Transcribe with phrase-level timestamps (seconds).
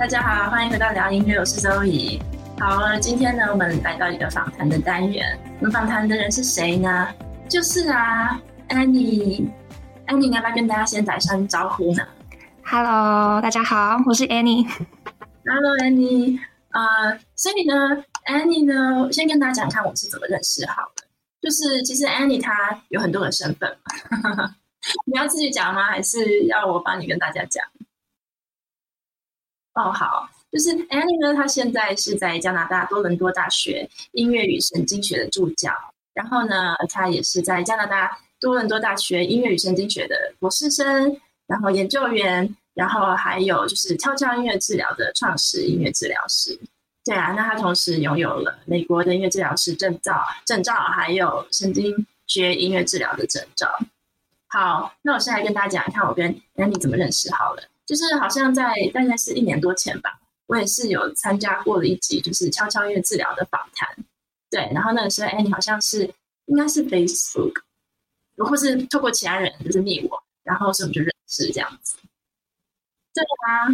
[0.00, 2.18] 大家好，欢迎回到聊音乐，我是 Zoe。
[2.58, 5.38] 好了，今天呢，我们来到一个访谈的单元。
[5.58, 7.06] 我们访谈的人是谁呢？
[7.50, 8.40] 就是啊
[8.70, 9.46] ，Annie。
[10.06, 12.02] Annie，要不要跟大家先打声招呼呢
[12.64, 14.66] ？Hello，大家好，我是 Annie。
[15.44, 16.38] Hello，Annie。
[16.70, 21.04] 呃，所以呢，Annie 呢，先跟大家讲看我们是怎么认识好的。
[21.42, 23.70] 就是其实 Annie 她有很多的身份
[24.08, 24.54] 嘛，
[25.04, 25.88] 你要自己讲吗？
[25.88, 27.62] 还是要我帮你跟大家讲？
[29.74, 35.72] 哦，好，就是 Annie 呢，她现在是在加拿大多伦多大学音乐与神经学的助教，
[36.12, 46.58] 然后呢，她也是在加拿大多伦多大学音乐与神经学的博士生，然后研究员，然后还有就是悄悄音乐治疗的创始音乐治疗师。
[47.04, 53.72] 对啊，那她同时拥有了美国的音乐治疗师证照，证照还有神经学音乐治疗的证照。
[54.48, 57.62] 好，那我现在跟大家讲，看我跟 Annie 怎么认识好了。
[57.90, 63.88] 就是好像在大概是一年多前吧，我也是有参加过了一集，就是悄悄音乐治疗的访谈。
[64.48, 66.08] 对，然后那个时候，哎，你好像是
[66.46, 67.54] 应该是 Facebook，
[68.36, 71.96] 或是透过其他人就是密我，然后所以我们就认识这样子。
[73.12, 73.66] 对啊，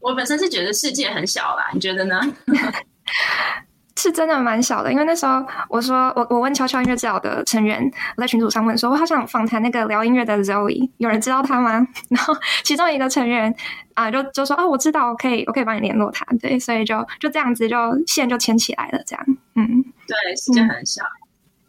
[0.00, 2.20] 我本身是觉得世界很小啦，你觉得呢？
[4.00, 7.78] 是真的蛮小的，因为那时候我说我我问悄悄音乐治疗的成员，
[8.16, 11.86] 我在群组上问说，我好想访谈那个聊音乐的 Zoe，有人知道他吗？
[12.08, 12.34] 然后
[12.64, 13.54] 其中一个成员
[13.92, 21.04] 啊、呃、就就说哦，我知道，我可以我可以帮你联络他，对，所以就就这样子就线就牵起来了，这样，嗯，对，时间很小。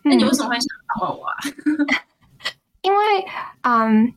[0.04, 0.68] 那、嗯、你为什么会想
[1.00, 1.36] 访问我啊？
[2.82, 3.00] 因为
[3.64, 4.14] 嗯。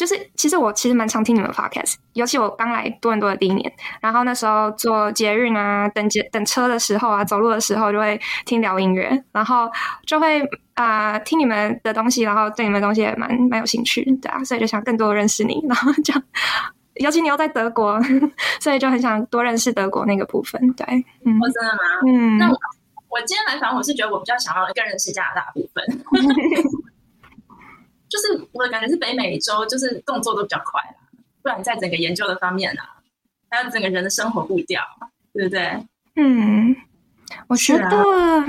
[0.00, 9.70] 就是，其实我其实蛮常听你们 podcast，尤其我刚来多伦多的第一年，然后那时候坐捷运啊，等捷等车的时候啊，走路的时候就会听聊音乐，然后
[10.06, 10.40] 就会
[10.72, 16.14] 啊、呃、听你们的东西，然后对你们的东西也蛮蛮有兴趣，对啊，所以就想更多认识你，然后就
[16.94, 18.00] 尤其你又在德国，
[18.58, 20.86] 所以就很想多认识德国那个部分，对，
[21.26, 21.78] 嗯，哦、真的吗？
[22.08, 22.56] 嗯，那我
[23.10, 25.84] 我今天来访，我是觉得我比较想要更认识加拿大部分。
[28.60, 30.82] 就是我的感觉是北美洲，就是动作都比较快，
[31.42, 33.00] 不然在整个研究的方面啊，
[33.48, 34.82] 还有整个人的生活步调，
[35.32, 35.86] 对不对？
[36.16, 36.76] 嗯，
[37.48, 38.44] 我觉得，啊、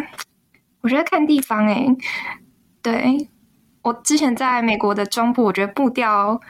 [0.81, 1.97] 我觉得看地方哎、欸，
[2.81, 3.29] 对，
[3.83, 6.41] 我之前在美国的中部，我觉得步调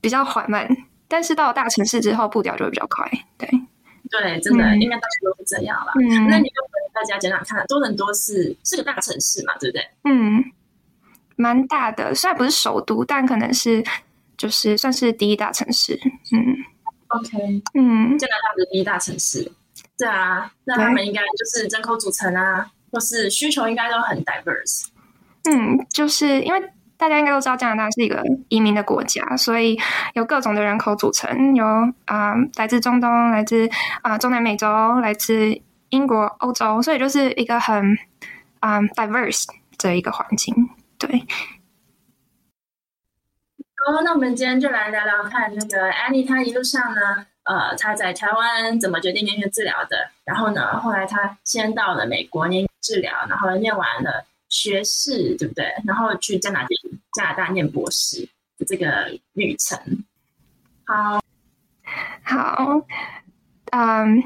[0.00, 0.66] 比较缓慢，
[1.06, 3.10] 但是到了大城市之后，步调就会比较快。
[3.36, 3.48] 对，
[4.08, 5.92] 对，真的、嗯、应该大家都是这样了。
[6.00, 9.86] 嗯，那你就跟大家讲讲看，多伦多是是个大城市嘛，对不对？
[10.04, 10.42] 嗯。
[11.38, 13.82] 蛮大的，虽然不是首都，但可能是
[14.36, 15.98] 就是算是第一大城市。
[16.32, 16.56] 嗯
[17.06, 19.50] ，OK，嗯，加拿大的第一大城市。
[19.96, 24.86] 对啊，那他们应该就是人口组成啊，或是需求应该都很 diverse。
[25.44, 26.60] 嗯，就是因为
[26.96, 29.78] 大家应该都知道加拿大是一个移民的国家，所以
[30.14, 31.64] 有各种的人口组成，有
[32.04, 33.68] 啊、呃、来自中东、来自
[34.02, 34.66] 啊、呃、中南美洲、
[35.00, 35.60] 来自
[35.90, 37.96] 英国、欧洲，所以就是一个很
[38.58, 39.46] 啊、呃、diverse
[39.78, 40.54] 的一个环境。
[40.98, 41.18] 对，
[43.86, 50.10] 好，那我们今天就来聊聊看那个 Annie，她一路上呢，呃，她在台湾怎么决定音乐治疗的？
[50.24, 55.72] 然后呢，后来她先到了美国念治疗，然后念完了学士，对不对？
[55.86, 56.68] 然后去加拿大
[57.14, 58.28] 加拿大念博士
[58.58, 59.78] 的这个旅程。
[60.84, 61.22] 好，
[62.24, 62.82] 好，
[63.70, 64.22] 嗯，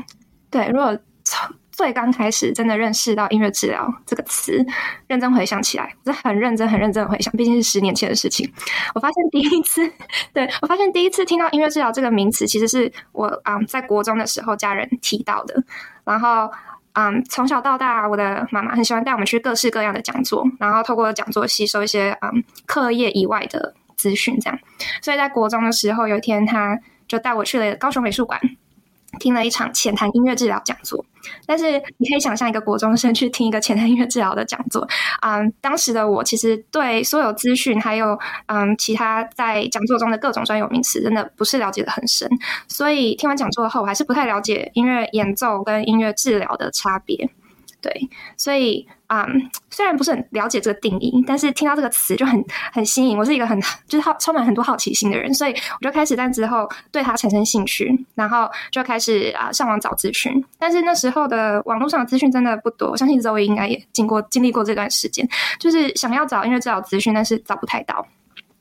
[0.50, 4.64] 对，如果从最刚开始真的认识到音乐治疗这个词，
[5.06, 8.48] 认真回想起来，我是很认真、很认真的回想，毕竟是十年前的事情。
[8.94, 9.90] 我发现第一次，
[10.32, 15.64] 对，我发现第一次听到音乐治疗这个名词，其实是我啊、嗯、在国中的时候家人提到的。
[16.04, 16.50] 然后
[16.92, 24.58] 嗯，从小到大，我的妈妈很喜欢带我们去各式各样的讲座，然后透过讲座吸收一些嗯课业以外的资讯，这样。
[25.00, 26.78] 所以在国中的时候，有一天他
[27.08, 28.38] 就带我去了高雄美术馆。
[29.18, 31.04] 听了一场浅谈音乐治疗讲座，
[31.46, 34.86] 但是你可以想象一个国中生去听一个浅谈音乐治疗的讲座，
[35.20, 42.28] 嗯，当时的我其实对所有资讯还有嗯其他在讲座中的各种专有名词真的不是了解的很深，
[42.68, 47.30] 所以听完讲座后，我还是不太了解音乐演奏跟音乐治疗的差别。
[47.82, 52.42] 对，所以啊、嗯，虽然不是很了解这个定义，但是听到这个词就很
[52.72, 53.18] 很新颖。
[53.18, 60.32] 我是一个很就是好充满很多好奇心的人，所以我就开始在之后对它产生兴趣，然后就开始啊上网找资讯。
[60.60, 68.06] 但是那时候的网络上的资讯真的不多，我相信 Zoe 应该也经过经历过这段时间，就是想要找音乐治疗资讯，但是找不太到。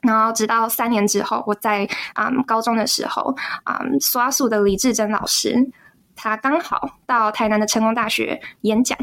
[0.01, 5.69] 然后直到三年之后，我在啊、嗯、高中的时候啊，SWASU 的李志珍老师。
[6.21, 8.95] 他刚好到台南的成功大学演讲，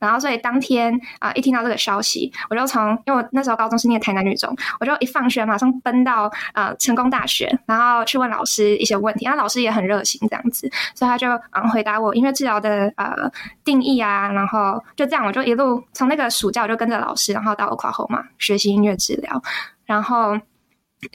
[0.00, 13.14] 然后所以当天啊、一听到这个消息，我就从因为我那时候高中是念台南女中，我就一放学马上奔到、呃、成功大学，然后去问老师一些问题，然后老师也很热心这样子，所以他就嗯回答我音乐治疗的呃
[13.62, 19.40] 定义啊，然后就这样我就一路从那个暑假我就跟着老师，然后到 o k 后嘛学习音乐治疗，
[19.84, 20.36] 然后。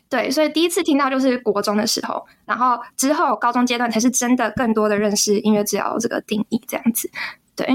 [0.10, 7.10] 对，所以第一次听到就是国中的时候，然后之后高中阶段才是真的更多的认识音乐治疗这个定义这样子。
[7.56, 7.68] 对，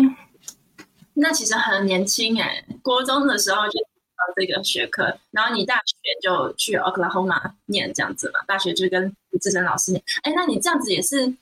[1.14, 3.80] 那其实很年轻哎，国中的时候就听
[4.16, 10.02] 到这个学科，然后你大学就去 Oklahoma 念这样子嘛，大学就跟资深老师念。
[10.22, 11.34] 哎，那你这样子也是。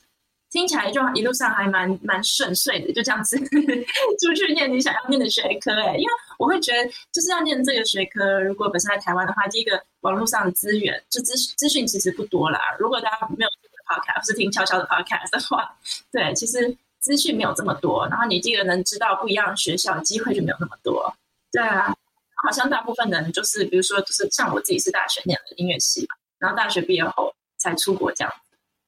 [0.50, 3.36] 听起来就一路上还蛮蛮顺遂的，就这样子
[4.22, 12.60] 出去念你想要念的学科哎，因为我会觉得就是要念这个学科，如果本身在台湾的话，第一个网络上的资源就资资讯其实不多啦。
[12.78, 15.74] 如果大家没有听 podcast 或是听悄悄的 podcast 的话，
[16.12, 21.14] 对，其实资讯没有这么多，然后你这个能知道不一样的学校的机会就没有那么多。
[21.50, 21.94] 对啊，
[22.42, 28.32] 好像大部分人就是比如说就是像我自己是大学念的音乐系嘛，然后大学毕业后才出国这样。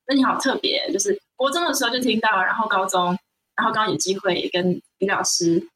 [0.06, 3.18] 那你好特别，就是国中的时候就听到，然后高中，
[3.56, 5.66] 然后刚有机会跟李老师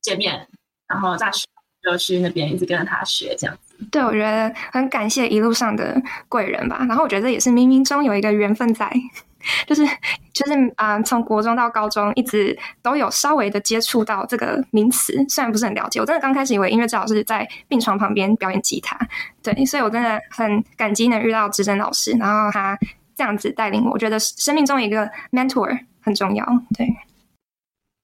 [0.00, 0.48] 见面，
[0.86, 1.46] 然后大学
[1.82, 3.58] 就去那边一直跟着他学这样。
[3.90, 6.84] 对，我觉得很感谢一路上的贵人吧。
[6.88, 8.90] 然后我觉得也是冥冥中有一个缘分在，
[9.66, 9.84] 就是
[10.32, 16.00] 就是啊、呃，从国中到高中一直都有稍微的接触到这个名词，虽然不是很了解。
[16.00, 18.98] 我真的刚开始以为音乐治疗是在病床旁边表演吉他，
[19.42, 22.78] 对，所以我真的很感激能遇到资深老师，然后他。
[23.18, 26.44] 这样子带领我，我觉得生命中一个 mentor 很重要。
[26.76, 26.86] 对，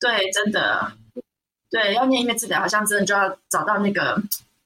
[0.01, 0.91] 对，真的，
[1.71, 4.19] 对，要念音乐治疗，好像真的就要找到那个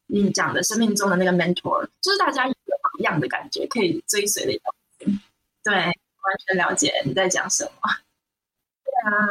[0.07, 5.19] 你讲的生命中的那个 mentor，就是大家有个榜样的感觉，可以追随的一种。
[5.65, 5.93] 对，完
[6.47, 7.71] 全了解你在讲什么。
[8.85, 9.27] 对啊，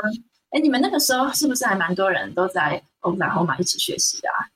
[0.51, 4.47] 哎，你们那个时候是不是还蛮多人都在欧克拉荷马一起学习的啊？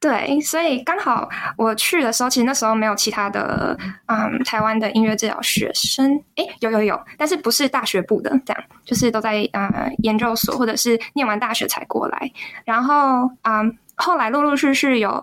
[0.00, 12.30] 对，所以刚好我去的时候，其实那时候没有其他的，嗯，台湾的音乐治疗学生，诶，有有有，但是不是大学部的，这样，就是都在呃研究所或者是念完大学才过来。
[12.64, 15.22] 然后，嗯，后来陆陆续续有，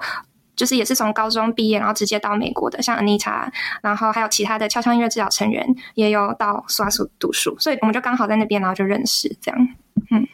[0.56, 3.50] 就是也是从高中毕业，然后直接到美国的，像 Anita，
[3.82, 9.68] 然后还有其他的悄悄音乐治疗成员也有到 SWASU 读书，所以我们就刚好在那边，然后就认识这样。
[10.12, 10.28] 嗯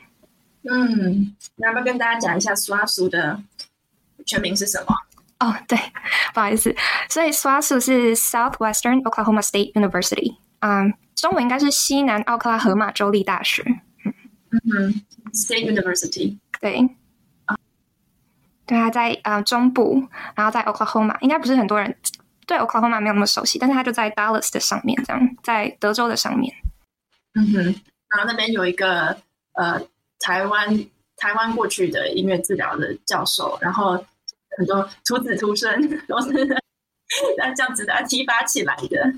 [0.64, 3.42] 嗯，那要不要跟大家讲一下 SWASU 的？
[4.24, 4.96] 全名是什么？
[5.40, 5.76] 哦，oh, 对，
[6.32, 6.76] 不好意思，
[7.10, 13.64] 所以 SWASU 是 Southwestern Oklahoma State University，嗯、um,，中文应该是西南奥克拉荷马州立大学。
[14.06, 14.14] 嗯
[14.52, 15.02] 嗯
[15.34, 16.90] ，State University，对，啊，
[18.71, 21.94] 对，它在呃、中部，然后在 Oklahoma，应该不是很多人
[22.47, 26.56] 对 Oklahoma 没有那么熟悉，但是它就在 Dallas 的上面，这样在德州的上面。
[27.33, 27.63] 嗯哼，
[28.09, 29.18] 然后那边有一个
[29.56, 29.81] 呃
[30.19, 30.85] 台湾
[31.18, 34.06] 台湾过去的音乐治疗的教授，然后。
[34.57, 36.30] 很多徒子徒孙都是
[37.40, 39.13] 那这样子的激发起来的。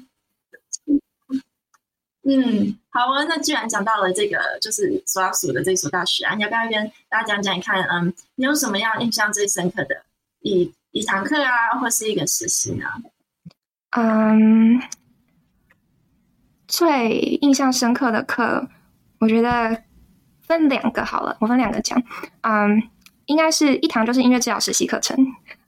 [2.23, 3.23] 嗯，好啊。
[3.27, 7.83] 那既然讲到了这个，就是 SWASU 的这所大学啊，你要不要跟大家讲讲看？
[7.83, 10.03] 嗯，你有什么样印象最深刻的
[10.41, 12.85] 一一堂课啊，或是一个实习呢？
[13.91, 14.81] 嗯，
[16.67, 18.67] 最印象深刻的课，
[19.19, 19.83] 我觉得
[20.41, 22.01] 分两个好了，我分两个讲。
[22.41, 22.89] 嗯。
[23.27, 25.15] 应该是一堂就是音乐治疗实习课程，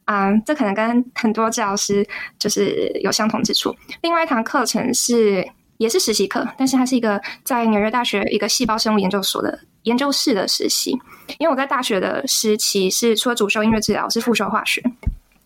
[0.04, 2.06] 啊、嗯，这可能跟很多治疗师
[2.38, 3.74] 就是有相同之处。
[4.02, 10.91] 另外一堂课程是也是实习课，但是它是一个在纽约大学一个细胞生物研究所的研究室的实习。
[11.39, 14.82] 因为我在大学的时期是除了主修音乐治疗，是副修化学，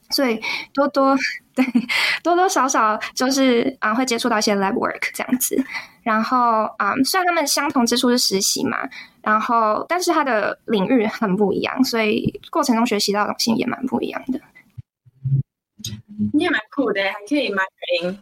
[0.09, 0.39] 所以
[0.73, 1.17] 多多
[1.55, 1.65] 对
[2.23, 5.63] 多多少少就是啊会接触到一些 lab work 这样子。
[6.03, 8.77] 然后啊、嗯，虽然他们相同之处是实习嘛。
[9.21, 14.39] 然后，但是它的领域很不一样，所以过程中学习到的东西也蛮不一样的。
[16.33, 18.17] 你也蛮酷的，还可以 m i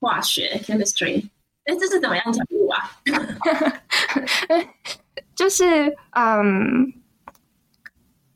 [0.00, 1.28] 化学 chemistry。
[1.64, 2.90] 哎，这是怎么样讲路啊？
[5.34, 6.92] 就是嗯，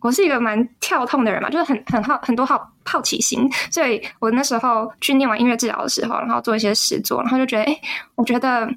[0.00, 7.80] 我是一个蛮跳痛的人嘛，就是很很好很多好好奇心，所以我那时候去念完音乐治疗的时候，然后做一些实作，然后就觉得，哎，
[8.14, 8.68] 我觉得。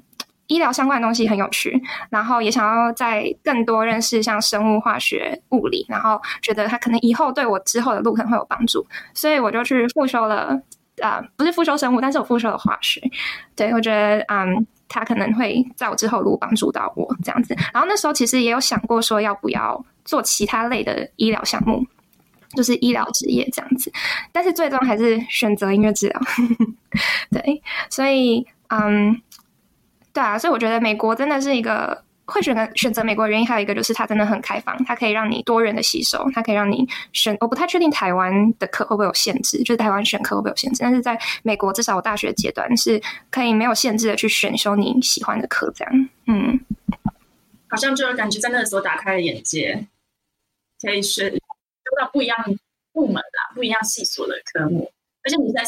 [0.50, 1.78] 医疗相关的东西很有趣，
[2.08, 10.58] 然后也想要再更多认识像生物、化学、物理，然后觉得它可能以后对我之后的路可能会有帮助，所以我就去复修了
[11.02, 13.00] 啊、呃，不是复修生物，但是我复修了化学。
[13.56, 17.54] 对，我觉得嗯，他可能会在我之后路帮助到我这样子。
[17.72, 21.84] 然后那时候其实也有想过说要不要做其他类的医疗项目，
[22.56, 23.92] 就是医疗职业这样子，
[24.32, 26.20] 但是最终还是选择音乐治疗。
[27.30, 29.20] 对，所以嗯。
[30.10, 37.36] 对啊，所以我觉得美国真的是一个会选择选择美国的原因，还有一个就是它真的很开放，它可以让你多元的吸收，它可以让你选。
[37.40, 46.08] 我不太确定台湾的课会不会有限制，就是台湾选课会不会有限制，但是在美国至少我大学阶段是可以没有限制的去选修你喜欢的课，这样。
[46.26, 46.60] 嗯，
[47.68, 49.86] 好像就是感觉在那个时候打开了眼界，
[50.82, 51.38] 可以学修
[51.98, 52.36] 到不一样
[52.92, 54.92] 部门啊，不一样系所的科目，
[55.24, 55.62] 而且你在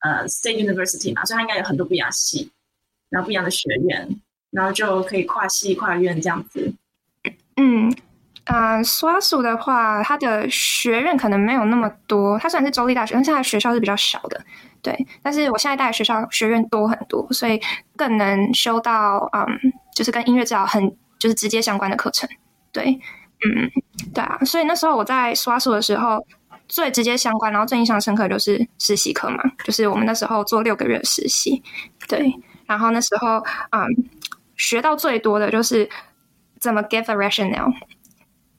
[0.00, 2.50] 呃 State University 嘛，所以它应该有很多不一样系。
[3.10, 4.06] 然后不一样的学院，
[4.50, 6.72] 然后就可以跨系跨院这样子。
[7.56, 7.92] 嗯，
[8.44, 12.38] 啊、呃，SWASU 的话，它的学院可能没有那么多。
[12.38, 14.40] 它虽然是州立大学，但是它的学校是比较小的。
[14.80, 17.60] 对，但是我现在带的学校学院多很多，所以
[17.96, 19.44] 更能修到嗯，
[19.94, 22.28] 就是跟音乐治疗很就是直接相关的课程。
[22.70, 22.98] 对，
[23.44, 23.68] 嗯，
[24.14, 24.38] 对啊。
[24.44, 26.24] 所以那时候我在 SWASU 的时候，
[26.68, 31.60] 最直接相关，然后最印象深刻就是实习课嘛，就是我们那时候做六个月的实习。
[32.06, 32.32] 对。
[32.66, 33.88] 然后那时候，嗯，
[34.58, 35.88] 学到最多的就是
[36.60, 37.72] 怎么 give a rationale，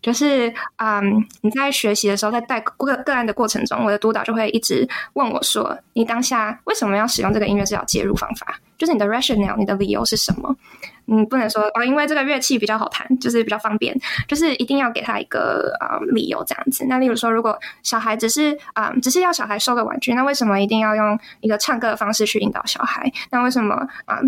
[0.01, 8.57] 就是嗯，你在学习的时候，在带个个案的过程中，我的督导就会一直问我说：“你当下为什么要使用这个音乐治疗介入方法？
[8.77, 10.55] 就是你的 rationale，你的理由是什么？
[11.03, 13.93] 你不能说哦，因为这个乐器比较好弹，就是比较方便，
[14.25, 16.85] 就是一定要给他一个啊、理由这样子。
[16.87, 23.11] 那例如说，如果小孩只是啊、只是要小孩收个玩具，那为什么一定要用一个唱歌的方式去引导小孩？
[23.31, 23.75] 那为什么
[24.05, 24.21] 啊？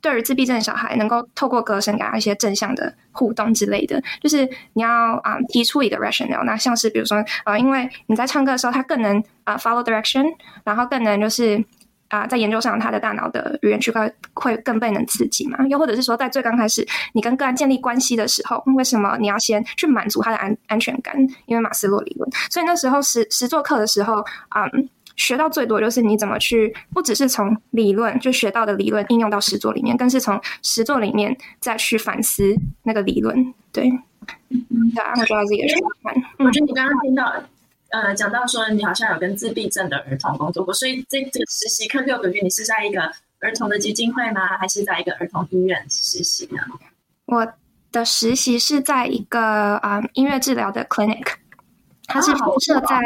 [0.00, 6.44] 对于自闭症小孩，能够透过歌声给他一些正向的互动之类的，就是你要啊、提出一个 rationale。
[6.44, 10.24] 那像是比如说啊、呃，因为你在唱歌的时候，他更能啊、follow direction，
[10.64, 11.64] 然后更能就是
[12.08, 15.58] 啊、在研究上，他的大脑的语言区块会更被能刺激嘛。
[15.66, 21.16] 又或者是说，在最刚开始你跟个案建立关系的时候，为什么你要先去满足他的安安全感？
[21.46, 22.30] 因为马斯洛理论。
[22.48, 24.70] 所以那时候实实做课的时候啊。
[25.16, 33.54] 学到最多就是你怎么去，不只是从理论就学到的理论应用到实作里面，更是从实作里面再去反思那个理论。
[33.72, 33.88] 对，
[34.50, 36.14] 嗯嗯，对啊，我觉得这个是蛮。
[36.38, 37.32] 我觉得你刚刚听到，
[37.90, 43.00] 呃，讲到说你好像有跟自闭症的儿童工作过，所以这这个实习课六个月，你是在一个
[43.40, 44.58] 儿童的基金会吗？
[44.58, 46.60] 还是在一个儿童医院实习呢？
[47.26, 47.52] 我
[47.90, 49.40] 的实习是在一个
[49.76, 51.34] 啊、嗯、音乐治疗的 clinic。
[52.06, 52.96] 它是附设在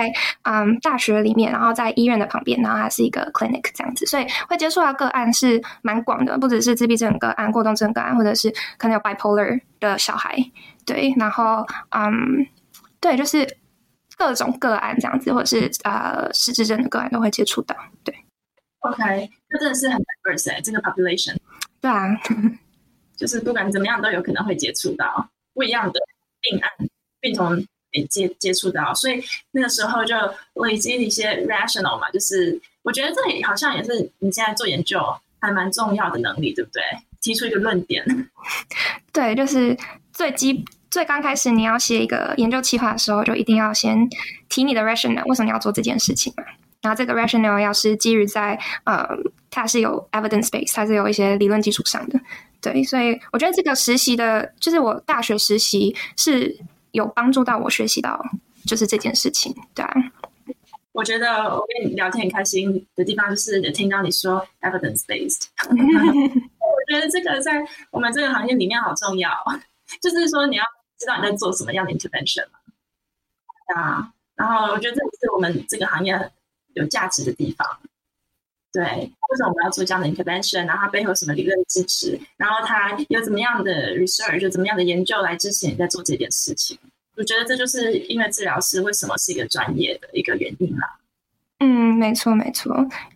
[0.42, 10.37] 嗯大学里面，然后在医院的旁边，然后它是一个 clinic 这样子，所以会接触到个案是蛮广的，不只是自闭症个案、过动症个案，或者是可能有 bipolar 的小孩，
[10.85, 12.47] 对，然后嗯，
[13.00, 13.57] 对，就是
[14.16, 18.14] 各种个案这样子，或者是呃失智症的个案都会接触到，对。
[18.80, 21.37] OK，那真的是很 diverse 哎，这个 population。
[21.80, 22.09] 对啊，
[23.16, 26.00] 就是不管怎么样都有可能会接触到不一样的
[26.40, 26.71] 病案、
[27.21, 27.62] 病童。
[28.09, 30.14] 接接触到，所以那个时候就
[30.64, 34.99] 累积一些 rational 嘛，就是我觉得这里好像也是你现在做研究
[35.40, 36.82] 还蛮重要的能力，对不对？
[37.20, 38.04] 提出一个论点。
[39.12, 39.76] 对，就是
[40.12, 44.09] 最基最刚开始你要写一个研究计划的时候，就一定要先
[44.49, 46.44] 提你的 rational，为什么你要做这件事情嘛？
[46.82, 49.06] 然后这个 rational 要是基于在呃，
[49.50, 52.18] 它是有 evidence base，它是有一些理论基础上的。
[52.62, 56.56] 对，所以我觉得这个实习的，就是我大学实习是。
[56.92, 58.25] 有帮助到我学习到
[58.66, 59.94] 就是这件事情，对啊。
[60.92, 69.30] 我觉得我跟你聊天很开心的地方就是听到你说 evidence based， 我觉得这个在我们这个行业里面好重要，
[70.02, 70.64] 就是说你要
[70.99, 72.59] 知道你在做什么样的 intervention 嘛，
[73.76, 76.32] 啊，然后我觉得这是我们这个行业
[76.75, 77.66] 有价值的地方。
[78.72, 80.64] 对，为什么我们要做这样的 intervention？
[80.64, 82.16] 然后它背后什么理论支持？
[82.36, 86.78] 然后它有怎么样的 research，就怎么样的研究来支持你在做这件事情？
[87.16, 90.98] 我觉得这就是音乐治疗师为什么是一个专业的一个原因啦。
[91.58, 92.72] 嗯，没错没错，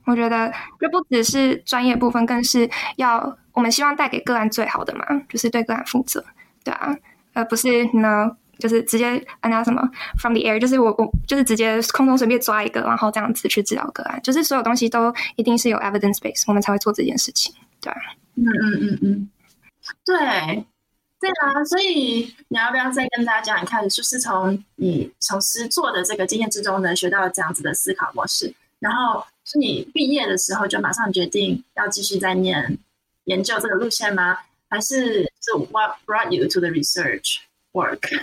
[0.07, 6.25] 我觉得这不只是专业部分，更是要我们希望带给个案最好的嘛，就是对个案负责，
[6.65, 6.95] 对啊，
[7.33, 8.37] 而不是呢。
[8.59, 9.83] 就是直接按照什么
[10.19, 17.93] from the air，就是我我就是直接空中随便抓一个，然后这样子去治疗个案，就是所有东西都一定是有 evidence base，我们才会做这件事情，对
[18.37, 19.31] 嗯嗯嗯嗯，
[20.05, 20.65] 对，
[21.21, 32.79] 对啊，所以你要不要再跟大家讲一看，就是从你从师做的这个经验之中呢，学到这样子的思考模式，然后是你毕业的时候就马上决定要继续在念
[33.25, 34.39] 研究这个路线吗？
[34.69, 37.37] 还是是 What brought you to the research
[37.73, 38.21] work？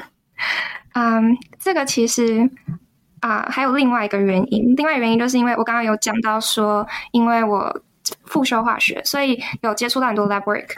[0.93, 2.49] 嗯这个其实
[3.19, 4.75] 啊、呃，还有另外一个原因。
[4.75, 7.81] 另外一个原因就是因为我刚刚有讲到说，因为我
[8.25, 10.69] 复修化学，所以有接触到很多 lab work，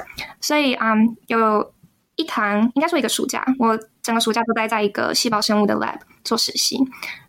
[0.41, 1.74] 所以嗯有
[2.15, 6.77] 一堂应该说一个暑假，我整个暑假都待在一个细胞生物的 lab 做实习。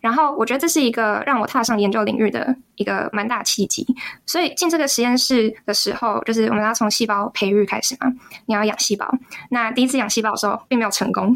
[0.01, 3.87] 然后我觉得这是一个让我踏上研究领域的一个蛮大契机。
[4.27, 8.13] 所以进这个实验室的时候，就是我们要从细胞培育开始嘛，
[8.45, 9.09] 你要养细胞。
[9.49, 11.35] 那第一次养细胞的时候，并没有成功。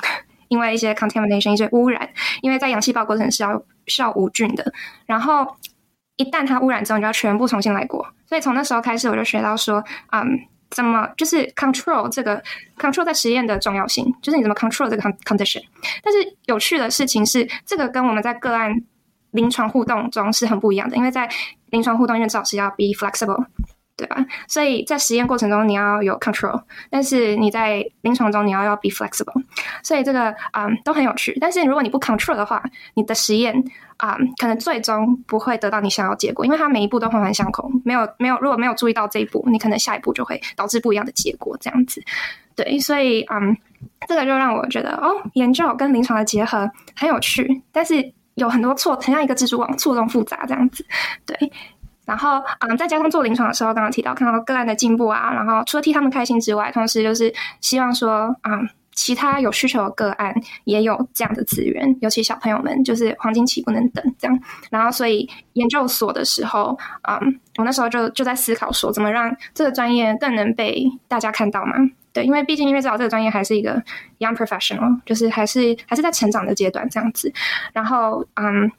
[0.48, 2.08] 因为一些 contamination，一些污染，
[2.42, 4.72] 因为在养细胞过程是要需要无菌的，
[5.06, 5.46] 然后
[6.16, 8.06] 一旦它污染之后，你就要全部重新来过。
[8.26, 10.26] 所以从那时候开始，我就学到说，嗯，
[10.70, 12.42] 怎么就是 control 这个
[12.76, 15.62] control 在实验的重要性，就是你怎么 control 这个 condition。
[16.02, 18.74] 但是有趣的事情是，这个跟我们在个案
[19.30, 21.28] 临床互动中是很不一样的，因为在
[21.70, 23.46] 临床互动，因为至少是要 be flexible。
[23.98, 24.24] 对吧？
[24.46, 29.42] 所以在实验过程中你要有 control，但是你在临床中你要要 be flexible，
[29.82, 31.36] 所以这个嗯都很有趣。
[31.40, 32.62] 但是如果你不 control 的话，
[32.94, 33.52] 你的实验
[33.96, 42.00] 啊、可能最终不会得到你想要结果，因为它每一步都环环相扣，没有没有如果没有注意到这一步，你可能下一步就会导致不一样的结果，这样子。
[42.54, 43.56] 对，所以嗯
[44.06, 50.86] 这个就让我觉得哦，研究跟临床的结合很有趣，但是有很多错，很像一个蜘蛛网，错综复杂这样子。
[51.26, 51.36] 对。
[52.08, 60.34] 然后，嗯，再加上做临床的时候，刚刚提到看到个案的进步啊，然后除了替他们开心之外，同时就是希望说，嗯，其他有需求的个案
[60.64, 64.40] 也有这样的资源，尤其小朋友们就是黄金期不能等这样。
[64.70, 71.74] 然后，所以研究所的时候，嗯，我那时候就就在思考说，怎么让这个专业更能被大家看到嘛？
[72.14, 73.82] 对，因为毕竟音乐治疗这个专业还是一个
[74.20, 77.30] young professional，就是还是还是在成长的阶段这样子。
[77.74, 78.72] 然后，嗯。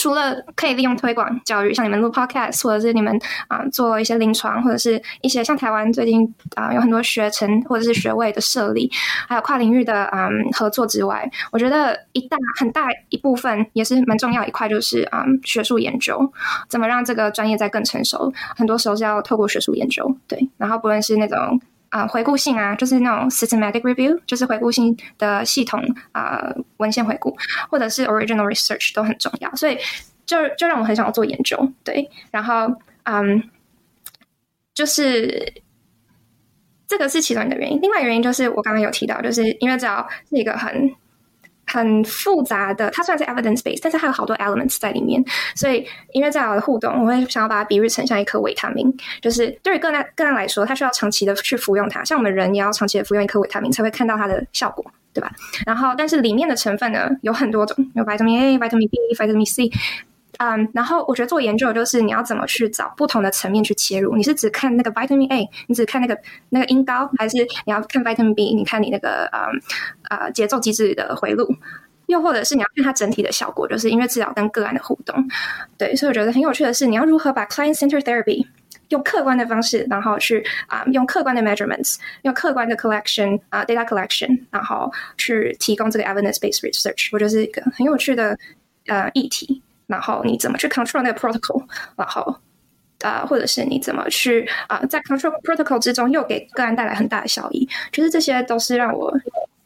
[0.00, 8.90] 除了可以利用推广教育，像你们录 podcast，或者是你们啊、做一些临床，或者是一些像台湾最近啊、有很多学程或者是学位的设立，
[9.28, 16.32] 还有跨领域的嗯、合作之外，我觉得一大很大一部分也是蛮重要一块，就是啊、学术研究，
[16.66, 21.60] 怎么让这个专业再更成熟，很多时候是要透过学术研究，对，然后不论是那种。
[21.90, 25.80] 啊、回顾性啊，就是那种 systematic review，就是回顾性的系统
[26.12, 27.36] 啊、文献回顾，
[27.68, 29.76] 或者是 original research 都很重要，所以
[30.24, 32.74] 就就让我很想要做研究，对，然后
[33.04, 33.42] 嗯，
[34.72, 35.62] 就是
[36.86, 40.90] 这个是其中的原因，另外一个原因就是我刚刚有提到，就是因为只要是一个很。
[41.72, 45.24] 很复杂的，它虽然是 evidence base，但是它有好多 elements 在里面。
[45.54, 52.02] 所以，因为这样的互动，我会想要把它比喻成像一颗维他命，就是对于个案个案来说，它需要长期的去服用它。
[52.04, 55.30] 像我们人也要长期的服用一颗维他命，才会看到它的效果，对吧？
[55.64, 59.70] 然后，但是里面的成分呢，有很多种，有 vitamin A、vitamin B、vitamin C。
[60.38, 64.16] 嗯，然后我觉得做研究就是你要怎么去找不同的层面去切入。
[64.16, 68.54] 你是只看那个 vitamin A，你只看那个那个音高，还是你要看 vitamin B？
[68.54, 69.48] 你看你那个呃
[70.08, 71.46] 呃节奏机制的回路，
[72.06, 75.28] 又或者是你要看它整体的效果，就是音乐治疗跟个案的互动。
[75.76, 78.46] 对，所以我觉得很有趣的是，你要如何把 client center therapy
[78.88, 88.38] 用客观的方式，然后去啊、用客观的 measurements，用客观的 collection 啊、data collection，然后去提供这个 evidence-based research，我觉得是一个很有趣的
[88.86, 89.62] 呃议题。
[89.90, 91.66] 然后你怎么去 control 那个 protocol？
[91.96, 92.36] 然后，
[93.00, 97.68] 呃，或者是你怎么去啊、呃，在 control protocol 之中又给个案带来很大的效益？
[97.90, 99.12] 就是这些都是让我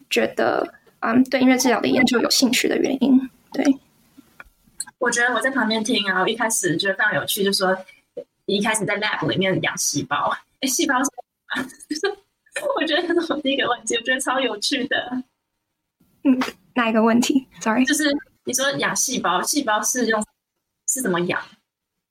[0.09, 0.67] 觉得，
[1.01, 3.21] 嗯，对音乐治疗的研究有兴趣的原因。
[3.53, 3.65] 对，
[4.99, 7.77] 我觉得我在旁边听然后，一开始觉得非常有趣，就说
[8.47, 11.11] 你一开始在 lab 里面养细胞，哎，细胞是
[12.81, 15.23] 我觉得这是我第一个问题，我觉得超有趣的。
[16.23, 16.41] 嗯，
[16.75, 18.05] 哪一个问题？Sorry，就是。
[18.45, 20.23] 你说养细胞，细胞是用
[20.87, 21.41] 是怎么养？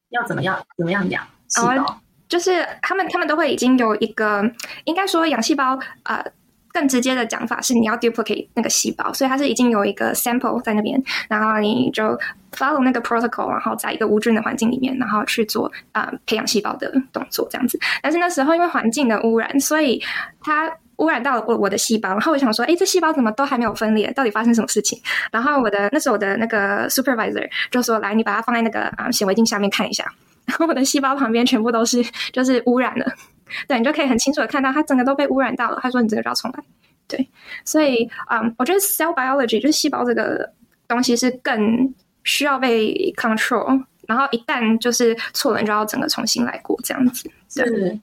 [0.10, 1.96] 要怎么样怎么样养细胞？Oh,
[2.30, 4.44] 就是他们他们都会已经有一个，
[4.86, 6.24] 应该说养细胞呃
[6.72, 12.04] 更直接的讲法是你要 duplicate 那个细胞，所以它是已经有一个 sample 在那边，然后你就
[12.52, 17.80] follow 那个 protocol，然后在一个无菌的环境里面，然后去做呃培养细胞的动作这样子。
[18.02, 20.02] 但是那时候因为环境的污染，所以
[20.42, 20.72] 它。
[20.98, 24.12] 污染到了我我的细胞，然后我想说，哎，这细胞怎么都还没有分裂？
[24.14, 25.00] 到底发生什么事情？
[25.32, 30.06] 然后我的那时候我的那个 supervisor 就说：“来，你把它放在那个啊显微镜下面看一下。
[30.46, 33.06] ”然后我的细胞旁边全部都是就是污染了，
[33.68, 35.80] 对，你就可以很清楚的看到它整个都被污染到了。
[35.82, 36.64] 他说：“你这个要重来。”
[37.08, 37.30] 对，
[37.66, 40.50] 所以嗯，我觉得 cell biology 就是细胞这个
[40.88, 47.30] 东西是更需要被 control，然后一旦就是错了，你就要整个重新来过这样子。
[47.56, 48.00] 对。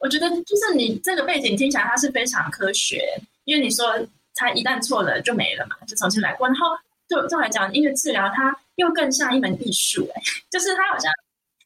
[0.00, 3.04] 我觉得就是你这个背景听起来它是非常科学，
[3.44, 3.86] 因为你说
[4.34, 6.48] 它一旦错了就没了嘛，就重新来过。
[6.48, 6.66] 然后
[7.08, 11.12] 对我来讲，音乐治疗它又更像一门艺术，哎， 就是它好像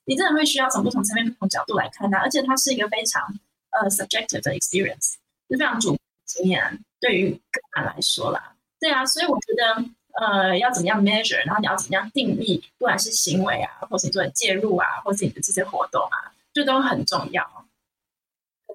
[0.05, 3.23] 你真的会需要从不同层面、不同角度来看它，而且它是一个非常
[3.71, 5.15] 呃 subjective 的 experience。
[5.51, 9.85] 是非常主观经验，对于个案来说啦，对啊，所以我觉得
[10.19, 17.64] 呃，要怎么样 measure，然后你要怎么样定义，不管是行为啊，或是你做的介入啊，或是你的这些活动啊，这都很重要。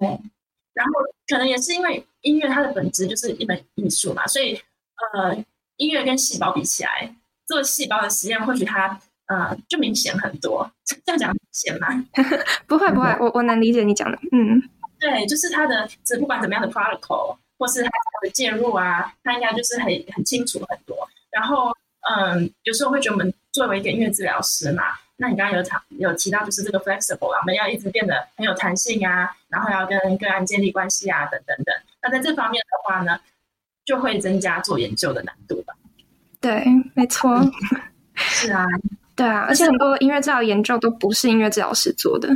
[0.00, 0.08] 对，
[0.72, 0.92] 然后
[1.28, 4.60] 可能也是因为音乐它的本质就是一门艺术嘛，所以
[5.14, 5.36] 呃，
[5.76, 7.14] 音乐跟细胞比起来，
[7.46, 10.68] 做细胞的实验或许它呃就明显很多。
[11.04, 11.86] 这样讲明显吗？
[12.66, 14.60] 不 会不会，我我能理解你讲的，嗯。
[14.98, 17.90] 对，就是它的，这不管怎么样的 protocol，或是它
[18.22, 20.94] 的介入啊，它应该就是很很清楚很多。
[21.30, 21.72] 然后，
[22.10, 24.82] 嗯，有时候会觉得我们作为一个音乐治疗师嘛，
[25.20, 31.74] 那你刚刚有讲有提到，就是这个 flexible 啊，我们要一直变得很有弹性啊，然后要跟个案建立关系啊，等等等。
[32.02, 33.20] 那在这方面的话呢，
[33.84, 35.74] 就会增加做研究的难度吧？
[36.40, 37.52] 对，没错，嗯、
[38.16, 38.64] 是啊，
[39.14, 42.28] 对啊，而且很多音乐治疗研究都不是音乐治疗师做的。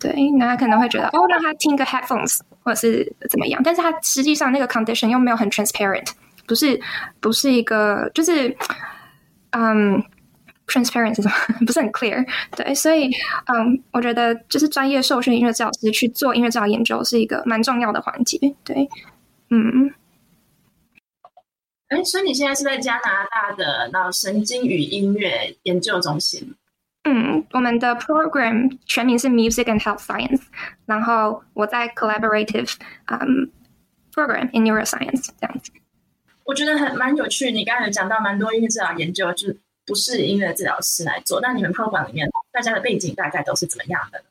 [0.00, 6.08] 对，那他可能会觉得哦，让他听个 headphones 或者是怎么样，但是他实际上那个 condition 又没有很 transparent，
[6.48, 6.80] 不是
[7.20, 8.56] 不是一个就是
[9.50, 10.02] 嗯
[10.68, 11.34] transparent 是 什么？
[11.66, 12.24] 不是很 clear。
[12.54, 13.10] 对，所以
[13.46, 18.38] 嗯，我觉得就是专业受训音乐治疗师去做音乐治疗研究是一个蛮重要的环节。
[18.62, 18.88] 对，
[19.50, 19.92] 嗯。
[21.88, 26.54] 哎，所以你现在是在加拿大的脑神经与音乐研究中心？
[27.04, 30.42] 嗯，我们的 program 全名是 Music and Health Science，
[30.84, 32.74] 然后我在 Collaborative
[33.06, 33.48] 嗯、um,
[34.12, 35.72] Program in Neuroscience 这样子。
[36.44, 41.40] 我觉得很蛮有趣，你刚才有讲到蛮多音乐治疗研究，就是不是音乐治疗师来做。
[41.40, 44.22] 那你们 program 里面大家的背景大概都是怎么样的？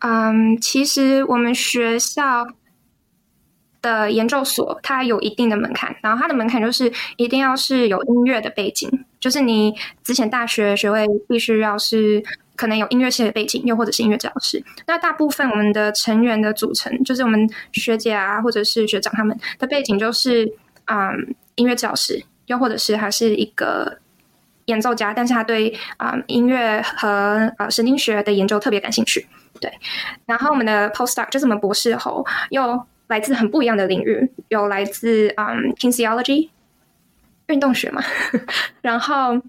[0.00, 2.48] 嗯，其实我们学校
[3.82, 8.88] 的研究所它有一定的门槛，然后它的门槛就是一定要是有音乐的背景。
[9.20, 9.74] 就是你
[10.04, 12.22] 之前大学学位必须要是
[12.54, 14.62] 可能有音乐系的背景，又或者是音乐治疗师。
[14.86, 20.44] 那大部分我们的成员的组成，就是我们学姐啊，或者是学长他们的背景，就是
[20.86, 23.98] 嗯音乐治疗师，又或者是还是一个
[24.68, 29.26] 演奏家，但是他对啊、音乐和呃神经学的研究特别感兴趣。
[29.60, 29.70] 对，
[30.24, 36.48] 然后我们的 postdoc 就是我们博士后，又来自很不一样的领域，有来自嗯 kinesiology。
[37.48, 38.02] 运动学嘛，
[38.82, 39.40] 然后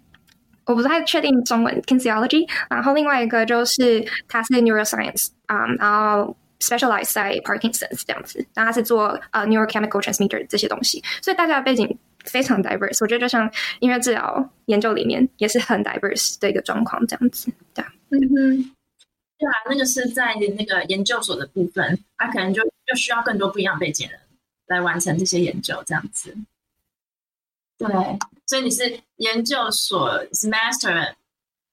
[0.65, 18.75] 我不太确定中文 kinesiology，然后另外一个就是他是 neuroscience 啊、然后 specialize 在 Parkinson's 这样子，然后他是做呃、neurochemical transmitter 这些东西，所以大家的背景非常 diverse，我觉得就像音乐治疗研究里面也是很 diverse 的一个状况这样子，对啊，嗯哼，
[19.37, 24.21] 对啊，那个是在那个研究所的部分，他可能就就需要更多不一样背景的人
[24.67, 26.35] 来完成这些研究这样子。
[27.77, 27.87] 对，
[28.45, 31.13] 所以你是研究所是 master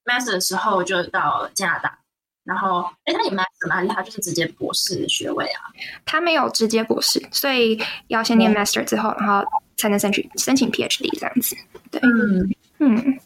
[0.05, 1.99] master 的时候就到加拿大，
[2.45, 3.75] 然后哎，他有 master 吗？
[3.75, 5.63] 还是他就是直接博士学位啊？
[6.05, 9.45] 他没有直接博士，所以要先念 master 之后，然后
[9.77, 11.57] 才能申请申请 PhD 这样子。
[11.91, 13.19] 对，嗯嗯，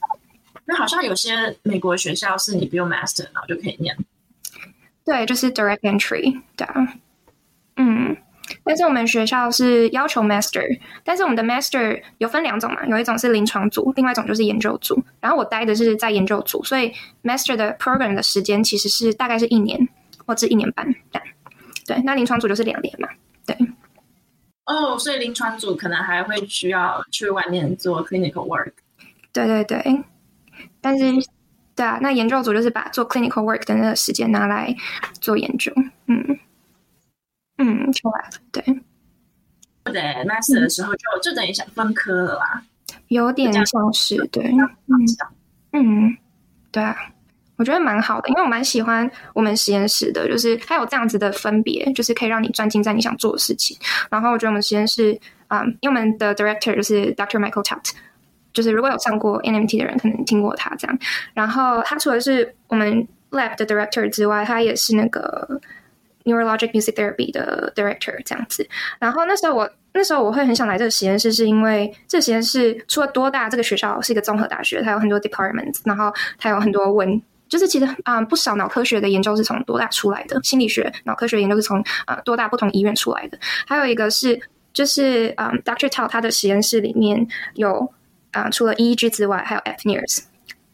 [0.64, 3.96] 那好像有些美国学校是你不用 master 然后就可以念。
[5.04, 6.94] 对，就是 direct entry，对啊，
[7.76, 8.16] 嗯。
[8.64, 10.60] 但是我们学校是要求 master，
[11.04, 15.00] 但是我们的 master 有分两种嘛，有一种是临床组，另外一种就是研究组。
[15.20, 19.88] 然后我待的是在研究组，所以 master 的 program 的时间其实是大概是一年
[20.26, 20.84] 或者一年半。
[21.86, 23.08] 对，那临床组就是两年嘛。
[23.46, 23.56] 对。
[24.66, 28.72] 哦，所以临床组可能还会需要去外面做 clinical work。
[29.32, 30.04] 对对对。
[30.80, 31.04] 但是，
[31.74, 34.74] 对啊，那研究组就是把做 clinical work 的那个时间拿来
[35.20, 35.72] 做研究。
[36.06, 36.38] 嗯。
[37.62, 38.62] 嗯，出来对，
[39.84, 42.62] 对，master 的时候就、嗯、就等于想分科了啦，
[43.08, 44.50] 有点像是对，
[44.88, 45.04] 嗯
[45.72, 46.16] 嗯，
[46.72, 46.96] 对啊，
[47.60, 53.76] 我觉得蛮好的，因为我蛮喜欢我们实验室的，就是它有这样子的分别，就是可以让你专精在你想做的事情。
[54.10, 57.38] 然后我觉得我们实验室，嗯，因为我们的 director 就是 Dr.
[57.38, 57.90] Michael Taft，
[58.54, 60.98] 就是如果有上过 NMT 的人，可能听过他这样。
[61.34, 65.60] 然后他除了是我们 lab 的 director 之外，他也是那个。
[66.22, 68.68] Neurologic Music Therapy 的 Director 这样子，
[68.98, 77.20] 然后那时候我那时候我会很想来这个实验室，是因为这个实验室除了多大，这个学校是一个综合大学，它有很多 departments，然后它有很多文，
[77.50, 84.40] 就是其实啊、不少脑科学的研究是从多大出来的，心理学脑科学研究是从啊、多大不同医院出来的，还有一个是
[84.72, 85.88] 就是、嗯、Dr.
[85.88, 87.92] Tao 他的实验室里面有
[88.30, 90.22] 啊、除了 EEG 之外，还有 FNIRS。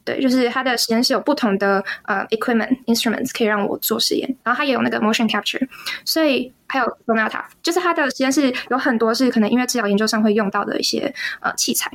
[0.05, 5.67] 对，就是他的实验室有不同的呃、equipment instruments 可以让我做实验，然后他也有那个 motion capture，
[6.05, 11.91] 所以还有 Sonata，就是他的实验室有很多是可能音乐治疗研究上会用到的一些呃器材，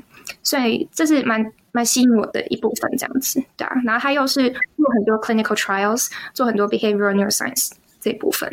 [0.52, 8.50] 所以这是蛮蛮吸引我的一部分这样子，对啊，然后他又是做很多 clinical trials，做很多 behavioral neuroscience 这一部分，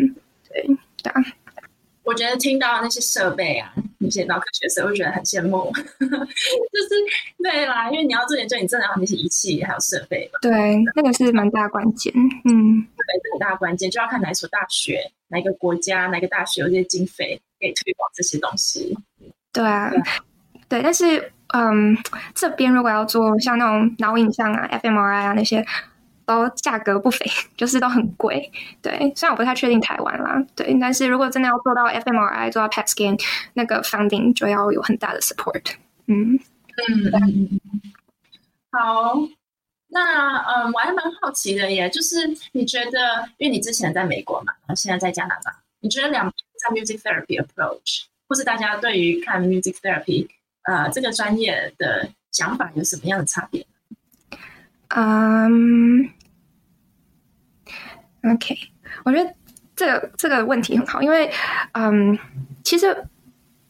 [0.48, 0.62] 对，
[1.02, 1.20] 对啊。
[2.04, 6.94] 我觉得听到那些设备啊，那些脑科学生会觉得很羡慕， 就是
[7.42, 10.38] 对啦，因为你要做研究，你真的要那些仪器还有设备嘛。
[10.40, 12.14] 对，那个是蛮大关键。
[12.44, 18.96] 嗯，对，这很大关键，就要看哪一所大学、哪个国家、哪个大学有这些经费可以推广这些东西。
[19.52, 20.00] 对啊，对，
[20.68, 21.96] 对，但是嗯，
[22.34, 25.64] 这边如果要做像那种脑影像啊、fMRI 啊那些。
[26.28, 27.24] 都价格不菲，
[27.56, 28.52] 就是都很贵。
[28.82, 33.18] 对，虽然我不太确定台湾啦，对，但是如果真的要做到 fMRI，做到 PET scan，
[33.54, 35.62] 那个 funding 就要有很大的 support。
[36.06, 36.38] 嗯
[36.90, 37.60] 嗯嗯，
[38.70, 39.14] 好，
[39.88, 42.16] 那嗯，我还蛮好奇的耶，就是
[42.52, 50.28] 你觉得，因为你之前在美国嘛，然后现在在加拿大，你觉得两边在 music therapy approach，或是大家对于看 music therapy，
[50.68, 53.66] 呃，这个专业的想法有什么样的差别？
[54.88, 56.10] 嗯、
[58.22, 58.54] OK，
[59.02, 59.34] 我觉得
[59.74, 61.32] 这个这个问题很好，因为
[61.72, 62.18] 嗯，
[62.62, 62.94] 其实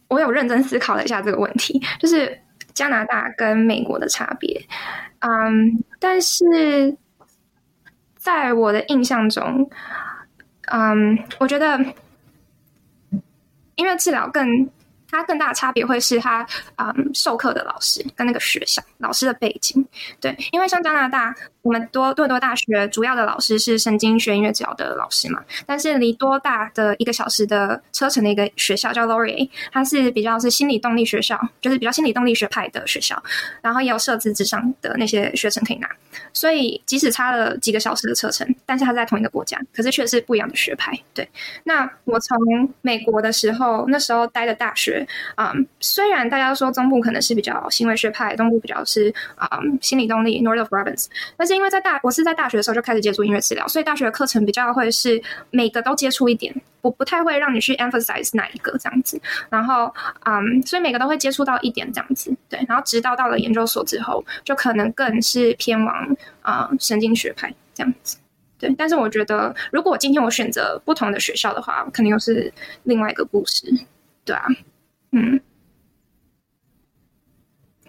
[0.08, 2.36] 我有认真思考了一下这个问题，就是
[2.74, 4.60] 加拿大跟美国的差别。
[5.20, 6.96] 嗯，但是
[8.16, 9.70] 在我的印象中，
[10.72, 11.78] 嗯，我觉得
[13.76, 14.68] 音乐治疗更。
[15.10, 19.84] 它更大的差别会是它，嗯，授课的老师跟那个学校老师的背景，
[20.20, 33.20] 对，因为像加拿大，我们多多伦多大学主要的老师是神经学音乐治疗的老师嘛，但是离多大的一个小时的车程的一个学校叫 Laurier，它是比较是心理动力学校，就是比较心理动力学派的学校，
[33.62, 35.88] 然后也有设置之上的那些学程可以拿，
[36.32, 41.28] 所以即使差了几个小时的车程，但是它在同一个国家，可是却是不一样的学派，对。
[41.64, 42.36] 那我从
[42.82, 44.97] 美国的时候，那时候待的大学。
[45.36, 51.06] 嗯、虽然大家都说中部可能是比较行为学派，东部比较是啊、心理动力 North of Province，
[51.36, 59.92] 但是因为在大我是在大学的时候就开始接触音乐治疗，所以大学的课程比较会是每个都接触一点，我不太会让你去 emphasize 哪一个这样子，然后
[60.24, 68.16] 嗯所以每个都会接触到一点这样子，对，然后直到到了研究所之后，就可能更是偏往啊、神经学派这样子，
[68.58, 72.52] 对，但是我觉得如果今天我选择不同的学校的话，肯定又是
[72.84, 73.66] 另外一个故事，
[74.24, 74.46] 对啊。
[75.12, 75.40] 嗯，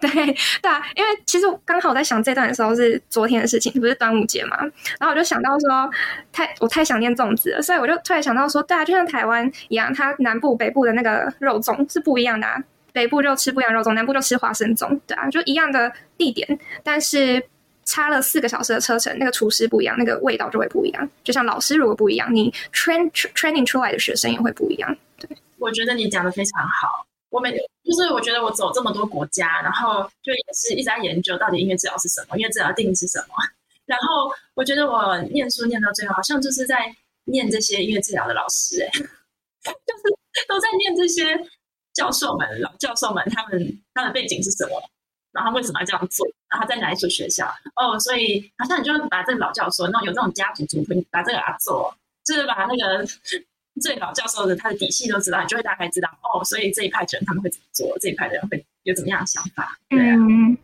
[0.00, 4.56] 对对啊，因为其实刚好我在想这段的时候是昨天的事情，不是端午节嘛，
[4.98, 5.90] 然后我就想到说，
[6.32, 12.56] 太我太想念粽子了，所以我就突然想到说，对啊，就像台湾一样，它南部北部的那个肉粽是不一样的啊，
[12.94, 17.42] 北部就吃不一样肉粽，南部就吃花生粽，对啊，就一样的地点，但是
[17.84, 24.96] 差了四个小时的车程，那个厨师不一样，那个味道就会不一样，就像老师如果不一样，你 train training 出来的学生也会不一样。
[25.18, 25.28] 对，
[25.58, 27.06] 我觉得你讲的非常好。
[27.30, 33.34] 我每就是我觉得我走这么多国家，然后就也是一直在研究到底音乐治疗是什么，音乐治疗定义是什么。
[33.86, 41.38] 然后我觉得我念书念到最后，好像就是在念这些音乐治疗的老师，哎，就是都在念这些
[41.94, 44.82] 教授们、老教授们，他们他的背景是什么，
[45.32, 47.46] 然后为什么要这样做，然后在哪一所学校？
[47.76, 53.06] 哦，所以好像你就把这个老教授，那种有这种家族族谱，把这个啊做，就是把那个。
[53.80, 56.44] 最老教授的他的底细都知道，你就会大概知道哦。
[56.44, 59.78] 所以这一派的人他们会怎么做，这一派的人会有怎么样的想法。
[59.88, 60.56] 对啊，嗯，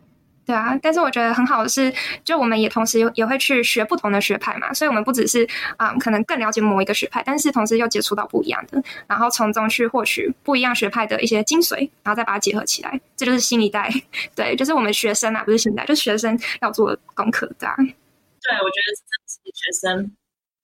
[0.45, 0.77] 对啊。
[0.81, 12.99] 但是我觉得很好的是，就我们也同时也会去学不同的学派嘛，所以我们不只是啊、嗯，可能更了解某一个学派，但是同时又接触到不一样的，然后从中去获取不一样学派的一些精髓，然后再把它结合起来。
[13.15, 13.91] 这就是新一代，
[14.35, 17.75] 对，就是我们学生啊，不是新一代，就是学生要做的功课，对啊。
[17.77, 18.95] 对，我觉得
[19.27, 20.11] 是学生。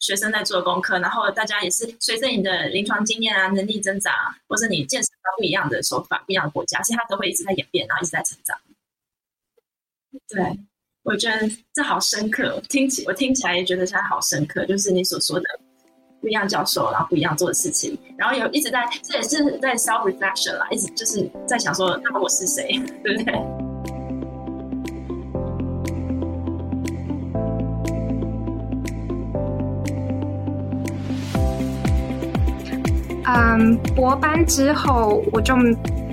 [0.04, 4.14] 学生在做功课，然后大家也是随着你的临床经验啊、能力增长，
[4.50, 8.58] 或者你见识到不一样的手法、不一样的国家，其实它都会一直在演变，然后一直在成长。
[10.28, 10.60] 对，
[11.04, 15.46] 我觉得这好深刻，听起我听起来也觉得它好深刻，就是你所说的
[16.20, 23.73] 不一样教授，然后不一样做的事情，然后有一直在，这也是在 self reflection 啦，一直就是在想说，那我是谁， 对不对？
[33.26, 35.56] 嗯，博班之后我就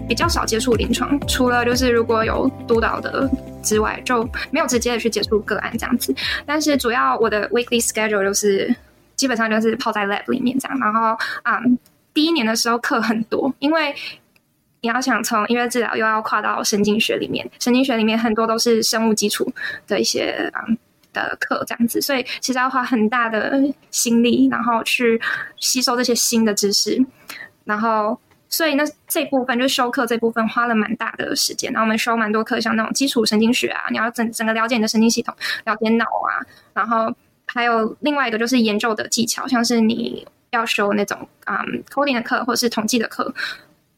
[0.08, 3.28] 比较少接触临床，除了就是如果有督导的
[3.62, 6.14] 之外，就没有直接的去接触个案这样子。
[6.46, 8.74] 但是主要我的 weekly schedule 就是
[9.16, 10.78] 基本上就是泡在 lab 里面这样。
[10.78, 11.78] 然后，嗯，
[12.14, 13.94] 第一年的时候课很多，因为
[14.80, 19.52] 你要想从音乐治疗又要跨到神经学里面，神经学里面很多都是生物基础
[19.86, 20.78] 的一些嗯。
[21.12, 25.20] 的课这样子，所以其实要花很大的心力，然后去
[25.58, 27.04] 吸收这些新的知识，
[27.64, 28.18] 然后
[28.48, 31.72] 所以那这部分就修课这部分花了蛮大的时间。
[31.72, 36.42] 然后我们修蛮多课，像那种基础神经学啊，你要整整个了解你的神经系统，了解脑啊，
[36.74, 37.14] 然后
[37.46, 43.32] 还有另外一个就是研究的技巧，像是你要修那种嗯 coding 的课或者是统计的课。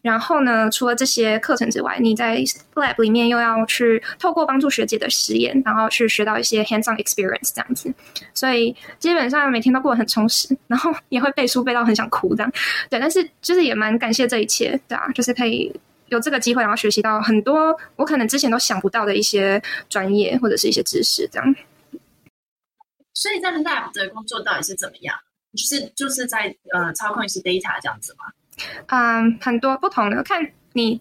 [0.03, 2.37] 然后呢，除了这些课程之外，你在
[2.75, 7.95] lab 里面又要去透过帮助学姐的实验，然后去学到一些 hands-on experience 这样子。
[8.35, 12.53] 所以基本上每天都过得很充实，然后也会背书背到很想哭这样。
[12.91, 15.73] 对，但是就是也蛮感谢这一切，对啊，就是可以
[16.09, 21.55] 有这个机会，然后学习到很多我可能之前都想不到的一些专业或者是一些知识这样。
[23.15, 25.17] 所以在 lab 的工作到底是怎么样？
[25.53, 28.25] 就是就是在呃操控一些 data 这样子吗？
[28.87, 31.01] 嗯，很多不同的，看你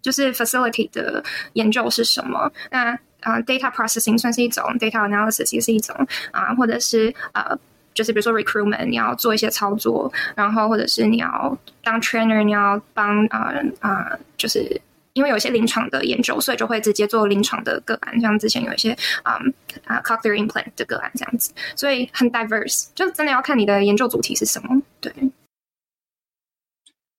[0.00, 1.22] 就是 facility 的
[1.54, 2.50] 研究是什么。
[2.70, 5.94] 那啊、呃、data processing 算是一种，data analysis 也是一种
[6.32, 7.56] 啊，或者是呃，
[7.94, 14.80] 就是比如说 recruitment，你要做一些操作，然后或者是你要当 trainer，你要帮啊啊，就是
[15.12, 18.90] 因为有一些临床的研究，所以就会直接做临床的个案，像之前有一些
[19.22, 19.38] 啊
[19.84, 25.12] 啊 cochlear implant 的个案这样子，所以很 diverse，就真的要看你的研究主题是什么，对。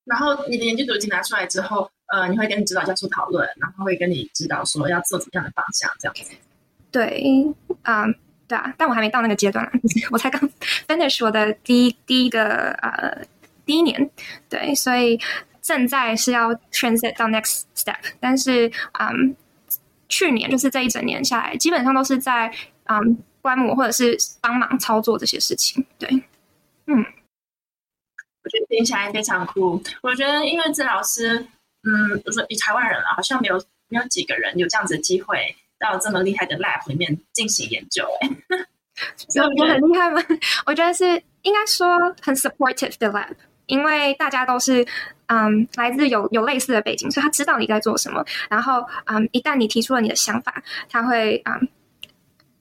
[0.06, 6.36] 然后你的研究主题拿出来之后，呃，你会跟你指导教授讨论，然后会跟你指导说要做怎么样的方向，这样子。
[6.92, 7.24] 对，
[7.84, 8.16] 啊、嗯，
[8.48, 9.70] 对啊，但我还没到那个阶段，
[10.12, 10.42] 我才刚
[10.88, 13.26] finish 我的第一第一个呃
[13.66, 14.10] 第一年，
[14.50, 15.20] 对，所以
[15.62, 19.36] 正在是要 transit 到 next step，但是嗯，
[20.10, 22.54] 去年就是这一整年下来，基本上都是在
[22.86, 26.10] 嗯观摩或者是帮忙操作这些事情，对，
[26.88, 27.06] 嗯。
[28.70, 29.82] 听起来非常酷。
[30.02, 31.38] 我觉得音乐治疗师，
[31.84, 38.06] 嗯，我说以台湾人啊，好像没有没有几个人有这样子的机会到这么厉害的 lab 里面进行研究。
[38.22, 38.30] 哎，
[39.36, 40.22] 有有很厉害吗？
[40.66, 41.06] 我觉得是
[41.42, 41.88] 应该说
[42.22, 43.34] 很 supportive 的 lab，
[43.66, 44.86] 因为大家都是
[45.28, 48.26] 嗯来自有有类似的背景，所以他知道你在做什么。
[48.50, 51.68] 然后嗯，一旦你提出了你的想法，他会嗯。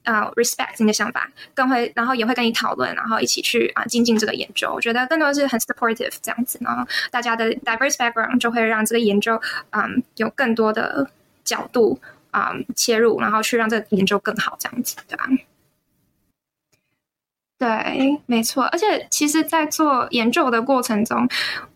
[0.03, 4.71] 啊、，respect 你的想法，更会，然后也会跟你讨论，然后一起去啊精进这个研究。
[4.73, 11.09] 我觉得更多是很 supportive 这样子，然后大家的 diverse background 就会让这个研究嗯有更多的
[11.43, 11.99] 角度
[12.31, 15.27] 啊、嗯、切入，然后去让这个研究更好这样子，对吧？
[17.59, 18.63] 对，没错。
[18.65, 21.25] 而且其实，在做研究的过程中，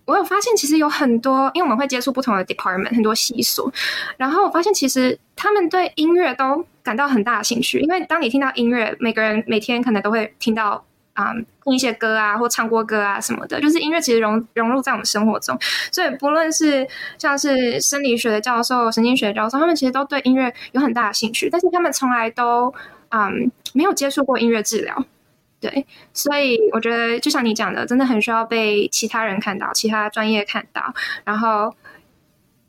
[0.04, 3.72] 我有发现，其实有很多，因为我们会接触不同的 department，很多系所，
[4.18, 7.80] 然后我发现，其实他们对音乐都感到很大的兴趣。
[7.80, 15.58] 因为当你听到音乐，每个人每天可能都会听到啊、听一些歌啊，或唱过歌啊什么的，就是音乐其实融融入在我们生活中。
[15.92, 22.74] 所以，不论是像是生理学的教授、神经学教授，他们其实都对音乐有很大的兴趣，但是他们从来都
[23.10, 25.06] 嗯没有接触过音乐治疗。
[25.60, 30.94] 对，所以我觉得就像你讲的，真的很需要被其他人看到，其他专业看到。
[31.26, 31.74] 然后，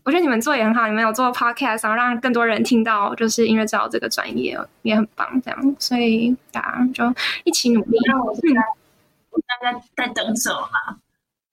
[0.09, 5.29] 我觉得你们做也很好，你们有做 podcast，然后让更多人听到，就是音乐治疗这个专业也很棒。
[5.42, 7.99] 这样，所以大家就一起努力。
[8.07, 8.62] 那我现在，
[9.29, 10.99] 我现在在等什么嘛？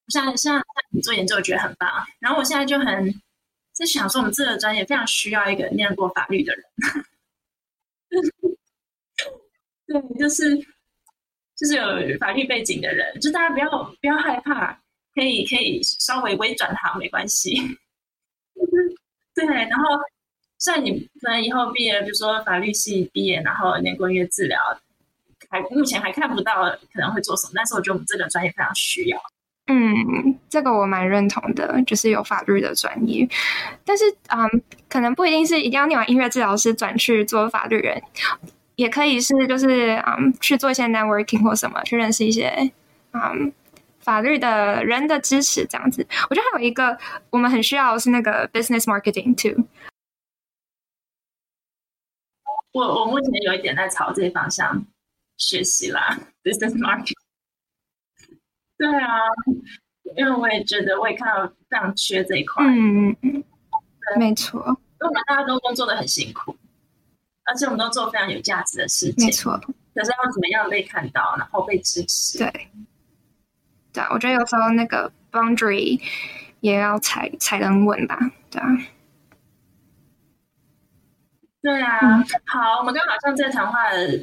[0.08, 1.92] 像像你做研究，我觉得很棒。
[2.20, 3.14] 然后我现在就很
[3.74, 6.64] 在想说，我们这个专业非常需要一个念过法律的人。
[9.88, 10.66] 对，就是。
[11.58, 13.70] 就是有法律背景的人，就大家不要
[14.02, 14.78] 不要害怕，
[15.14, 17.56] 可以可以稍微微转行没关系。
[19.36, 19.84] 对，然后
[20.58, 24.58] 像你可能以后毕业，比如说法律系毕业，然后念过音乐治疗，
[25.50, 29.22] 还目前还看不到可能会做什么，但是我觉得我们这个专业非常需要。
[29.68, 33.28] 嗯，这个我蛮认同的，就是有法律的专业，
[33.84, 38.02] 但是嗯，可能不一定是一定要念完音乐治疗师转去做法律人。
[38.76, 42.50] 也可以是，就是嗯，去做一些 networking 或什么，去认识一些
[43.14, 43.52] 嗯
[44.06, 46.06] 法律的人的支持这样子。
[46.30, 46.98] 我觉得还有一个
[47.32, 49.66] 我们很需要的是那个 business marketing too。
[52.72, 54.86] 我我目前有一点在朝这些方向
[55.38, 57.14] 学习啦，business marketing。
[58.78, 59.18] 对啊，
[60.16, 62.64] 因为我也觉得我也看到非常缺这一块。
[62.66, 63.44] 嗯嗯，
[64.18, 66.56] 没错，因为我们大家都工作的很辛苦。
[67.46, 69.56] 而且我们都做非常有价值的事情，没错。
[69.94, 72.40] 可是要怎么样被看到，然后被支持？
[72.40, 72.68] 对，
[73.96, 76.00] 对，我觉得有时候那个 boundary
[76.60, 78.20] 也要踩踩得稳吧，
[78.52, 78.68] 对啊。
[81.62, 84.20] 对啊，嗯、好，我们刚刚好像在谈话的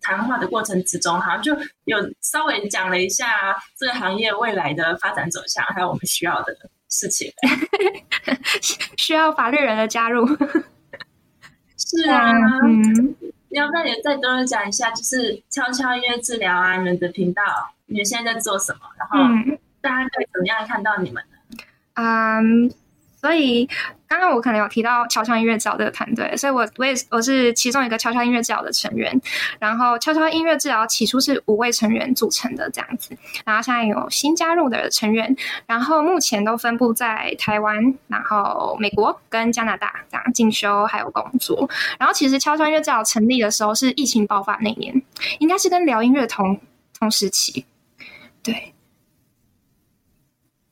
[0.00, 6.56] 谈话的过程之中，好像就有稍微讲了一下这个行业未来的发展走向，还有我们需要的
[6.88, 7.32] 事情，
[8.98, 10.26] 需要法律人的加入。
[11.76, 12.32] 是啊，
[12.64, 13.14] 嗯，
[13.50, 17.42] 要不要也再多讲一下，就是悄悄音乐治疗啊，你们的频道，
[17.90, 18.80] 你们现在在做什么？
[18.96, 19.18] 然后
[19.80, 21.64] 大家可以怎么样看到你们呢？
[21.94, 22.70] 嗯，
[23.20, 23.68] 所以
[24.06, 29.20] 刚刚我可能有提到悄悄音乐治疗这个团队，所以我我也我是其中一个悄悄音乐治疗的成员。
[29.58, 35.36] 然后悄悄音乐治疗起初是五位成员组成的这样子，然后现在有新加入的成员，
[35.66, 41.68] 然后目前都分布在台湾、然后美国跟加拿大这样进修还有工作。
[41.98, 45.02] 然后其实悄悄音乐治疗成立的时候是疫情爆发那年，
[45.40, 46.58] 应该是跟聊音乐同
[46.98, 47.64] 同时期，
[48.42, 48.74] 对，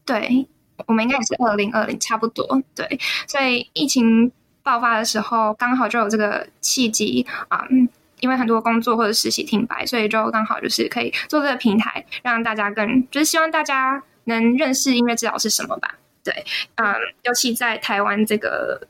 [0.05, 0.49] 对。
[0.87, 2.87] 我们应该也是二零二零差不多，对，
[3.27, 4.31] 所以疫情
[4.62, 7.89] 爆发的时候，刚好就有这个契机啊，嗯，
[8.21, 16.33] 因为很多工作或者实习停摆，所以就刚好就是可以做这个平台，让大家更就是希望大家能认识音乐治疗是什么吧，对，
[16.77, 16.95] 嗯，
[17.25, 18.81] 尤其在台湾这个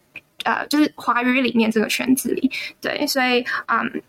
[0.44, 2.52] 呃，就是华语里面这个圈子里，
[2.82, 4.02] 对，所以嗯。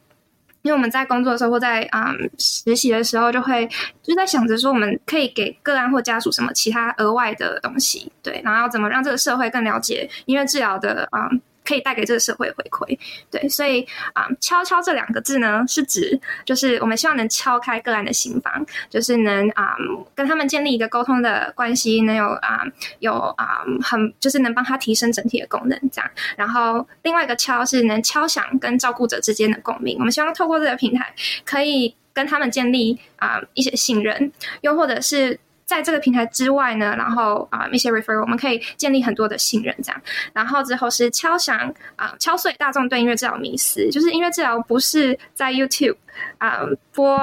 [0.62, 3.68] 因为我们在工作的时候，或在嗯实习的时候，就会
[4.04, 11.30] 就在想着说，我们可以给个案或家属什么其他额外的东西，对，然后怎么让这个社会更了解音乐治疗的啊。
[11.70, 12.98] 可以带给这个社会回馈，
[13.30, 19.76] 对，所以啊、嗯，悄悄这两个字呢，是指就是我们希望能敲开个案的心房，就是能啊、
[20.16, 22.64] 跟他们建立一个沟通的关系，能有啊、
[22.98, 26.10] 有啊、很就是能帮他提升整体的功能这样。
[26.36, 31.14] 然后另外一个敲是能敲响跟照顾者之间的共鸣，我们希望透过这个平台
[31.46, 35.40] 可以跟他们建立啊、一些信任，又或者是。
[35.70, 40.02] 在这个平台之外呢，然后啊、呃，一些 referral 我们可以建立很多的信任，这样。
[40.34, 45.96] 然后之后是敲响啊、敲碎大众对音乐治疗迷思，就是音乐治疗不是在 YouTube
[46.40, 46.62] 啊、
[46.92, 47.16] 播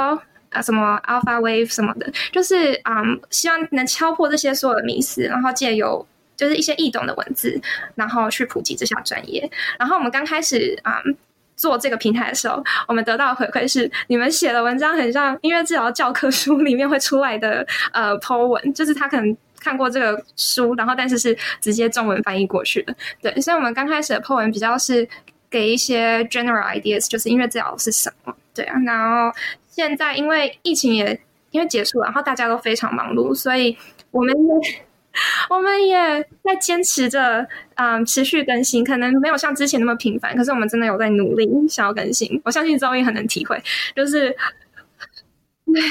[0.51, 7.61] 啊、什么 Alpha Wave 什么的，就是啊、希望能敲破这些所有的迷思，然后借由就是一些易懂的文字，
[7.97, 9.51] 然后去普及这项专业。
[9.77, 11.03] 然后我们刚开始啊。
[11.57, 22.95] 做这个平台的时候，我们得到的回馈是，你们写的文章很像音乐治疗教科书里面会出来的呃 po 文，就是他可能看过这个书，然后但是是直接中文翻译过去的。
[23.21, 25.09] 对，所以我们刚开始的 po 文比较是
[25.49, 28.35] 给一些 general ideas，就是音乐治疗是什么。
[28.55, 29.37] 对啊，然后
[29.69, 31.19] 现在因为疫情也
[31.51, 33.77] 因为结束了，然后大家都非常忙碌，所以
[34.11, 34.35] 我们。
[35.51, 42.41] 我们也在坚持着，嗯，持续更新，可能没有像之前那么频繁，可是我们真的有在努力想要更新。
[42.45, 43.62] 我相信周一很能体会，
[43.95, 44.35] 就是，
[45.67, 45.83] 对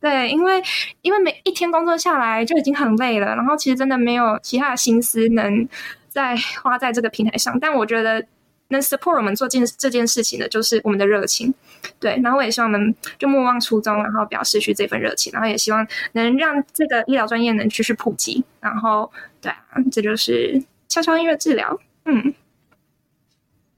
[0.00, 0.62] 对，因为
[1.02, 5.68] 因为每一天工作下来就已经很累了，然后其实真的没有其他的心思能
[6.08, 8.24] 再花在这个平台上，但我觉得。
[8.70, 11.54] 能 support 我们做件这件事情的，就是我们的热情，
[12.00, 12.20] 对。
[12.22, 18.44] 然后我也希望我们就莫忘初衷，然后不要失去这份热情，然后也希望能让这个医疗专业能继续普及。
[18.60, 19.10] 然后，
[19.40, 21.78] 对啊，这就是悄悄音乐治疗。
[22.04, 22.34] 嗯，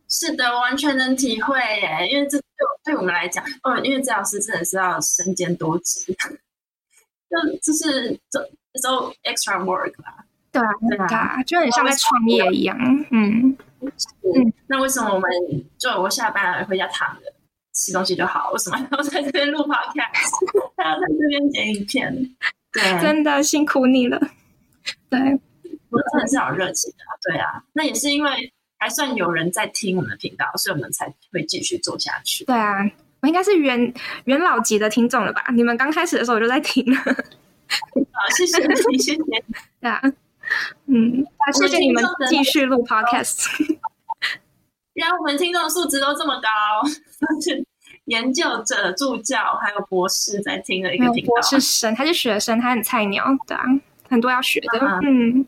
[0.08, 2.08] 是的，完全能体会耶。
[2.10, 2.46] 因为这对
[2.84, 8.42] 对我们来讲，哦，因为治疗师真的是要身兼多职，就就是做
[8.80, 10.24] 做 extra work 啦。
[10.52, 12.76] 对啊，对啊，就很像在创业一样。
[13.10, 13.56] 嗯。
[13.80, 15.30] 嗯，那为什么我们
[15.78, 17.32] 就我下班了回家躺着
[17.72, 18.50] 吃东西就好？
[18.52, 22.36] 为什么还要在这边录 podcast，还要在这边剪影片？
[22.72, 24.20] 对，真的辛苦你了。
[25.08, 25.18] 对，
[25.90, 27.08] 我真的是好热情啊！
[27.22, 32.44] 对啊，那也是因为还算有人在听我们的频道，所以我们才会继续做下去。
[32.44, 32.78] 对啊，
[33.20, 33.92] 我应该是元
[34.24, 35.44] 元老级的听众了吧？
[35.54, 36.96] 你们刚开始的时候我就在听了。
[37.00, 39.20] 好，谢谢你，谢谢。
[39.80, 40.00] 对啊。
[40.86, 43.46] 嗯，谢谢你们继续录 podcast。
[44.94, 46.48] 然后我们听众素质都这么高，
[47.42, 47.64] 是
[48.06, 51.30] 研究者、助教还有博士在听的一个频道。
[51.30, 53.64] 博士生，他是学生，他很菜鸟，的啊，
[54.08, 55.00] 很多要学的。
[55.02, 55.46] 嗯，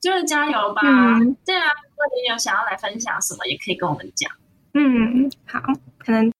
[0.00, 0.82] 就是加油吧。
[0.84, 4.30] 嗯，对啊，如果你有想要来分享什么，也可以跟我们讲。
[4.74, 5.60] 嗯，好，
[5.98, 6.34] 可能对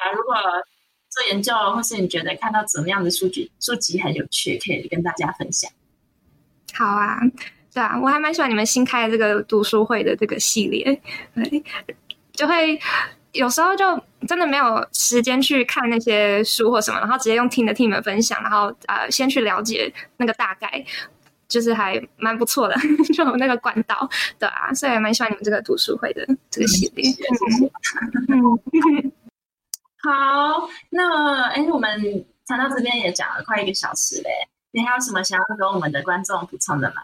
[0.00, 0.34] 啊，如果。
[1.08, 5.70] 做研究，或是你觉得看到怎么样的数据，书籍很有趣，可以跟大家分享。
[6.74, 7.18] 好啊，
[7.72, 11.00] 对啊，我还蛮喜欢你们新开的这个读书会的这个系列，
[11.34, 11.64] 对，
[12.36, 12.78] 就会
[13.32, 13.84] 有时候就
[14.28, 20.84] 真的没有时间去看那些书或什么，然后直接用听的听你们分享，然后呃，先去了解那个大概，
[21.48, 22.74] 就是还蛮不错的，
[23.12, 24.08] 就有那个管道，
[24.38, 27.10] 对啊，所以还蛮喜欢你们这个读书会的这个系列。
[28.28, 29.12] 嗯
[30.02, 34.30] 好，那哎，我们谈到这边也讲了快一个小时嘞，
[34.70, 37.02] 你还有什么想要跟我们的观众补充的吗？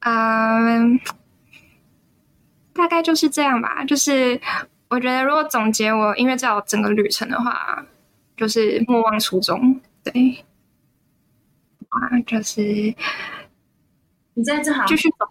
[0.00, 1.00] 嗯，
[2.74, 3.84] 大概就是这样吧。
[3.84, 4.38] 就是
[4.88, 7.86] 我觉得，如果总结我音乐治疗整个旅程的话，
[8.36, 9.80] 就是莫忘初衷。
[10.02, 10.44] 对，
[11.88, 12.62] 啊，就是
[14.34, 15.26] 你在这行继续走。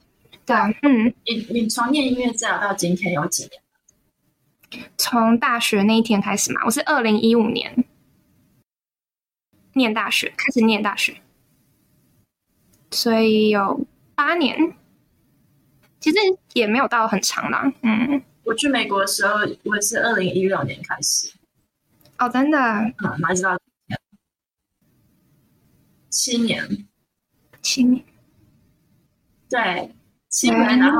[0.46, 4.86] 对，嗯，你你从念音乐治疗到今天有几年？
[4.98, 7.86] 从大学那一天开始嘛，我是二零一五年
[9.74, 11.18] 念大学，开始念大学。
[12.90, 13.86] 所以有
[14.16, 14.76] 八年，
[16.04, 16.18] 其实
[16.52, 17.64] 也没有到很长啦。
[17.82, 21.32] 嗯，我去美国的时候，我是二零一六年开始。
[22.20, 22.60] 哦，真的？
[22.60, 23.58] 嗯，哪知道？
[26.10, 26.86] 七年，
[27.62, 28.04] 七年，
[29.50, 29.90] 对，
[30.28, 30.78] 七年。
[30.78, 31.00] 然后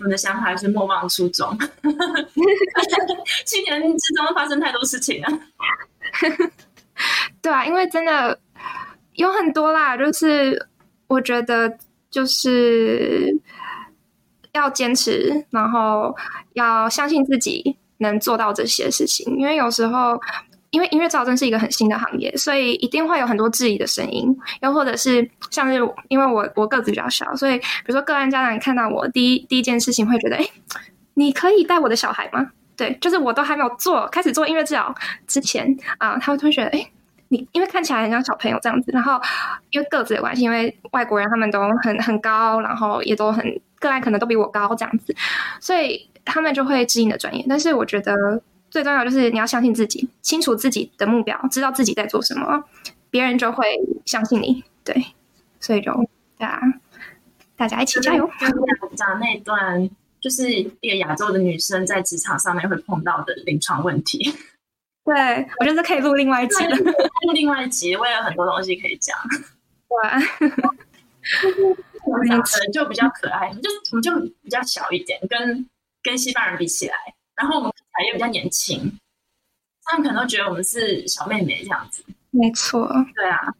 [0.00, 1.58] 我的想法是莫忘初衷。
[3.44, 5.28] 七年之中发生太多事情了。
[7.42, 8.38] 对啊，因为真的
[9.14, 10.68] 有很多啦，就是
[11.08, 11.76] 我觉得
[12.08, 13.36] 就是
[14.54, 16.14] 要坚持，然后
[16.54, 19.36] 要相信自己能做到这些事情。
[19.36, 20.18] 因为有时候，
[20.70, 25.74] 因为音乐治疗真是一个很新的行业，所以一定会有很多质疑的声音，又或者是像是
[26.08, 30.44] 因为我我个子比较小，所以比如说个案家长看到我第一第一件事情会觉得，哎，
[31.14, 32.50] 你可以带我的小孩吗？
[32.76, 34.92] 对，就是我都还没有做开始做音乐治疗
[35.28, 36.84] 之前啊，他们会觉得，哎，
[37.28, 39.20] 你因为看起来很像小朋友这样子，然后
[39.70, 43.44] 因为个子的关系，因为外国人他们都很很高，然后也都很
[43.88, 45.14] 个案可能都比我高这样子，
[45.60, 47.44] 所以他们就会质疑你的专业。
[47.48, 52.64] 但是我觉得最重要就是你要相信自己，清楚自己的目标，知道自己在做什么，
[53.10, 53.66] 别人就会
[54.04, 54.64] 相信你。
[54.82, 55.06] 对，
[55.60, 55.92] 所以就
[56.38, 56.60] 大家
[57.56, 58.30] 大家一起加油。
[58.96, 59.90] 讲那段。
[60.24, 64.34] 就是一个亚洲的女生在职场上面会碰到的临床问题。
[65.04, 65.14] 对，
[65.60, 66.74] 我觉得可以录另外一集了。
[66.74, 69.14] 录另外一集，我也有很多东西可以讲。
[69.86, 71.68] 对，
[72.06, 75.68] 我们讲的就比较可爱，就我们就比较小一点，跟
[76.02, 76.94] 跟西方人比起来，
[77.34, 77.72] 然后我们
[78.06, 78.98] 也比较年轻，
[79.84, 82.04] 他们可能都觉得我们是小妹妹这样子。
[82.30, 83.54] 没错，对啊。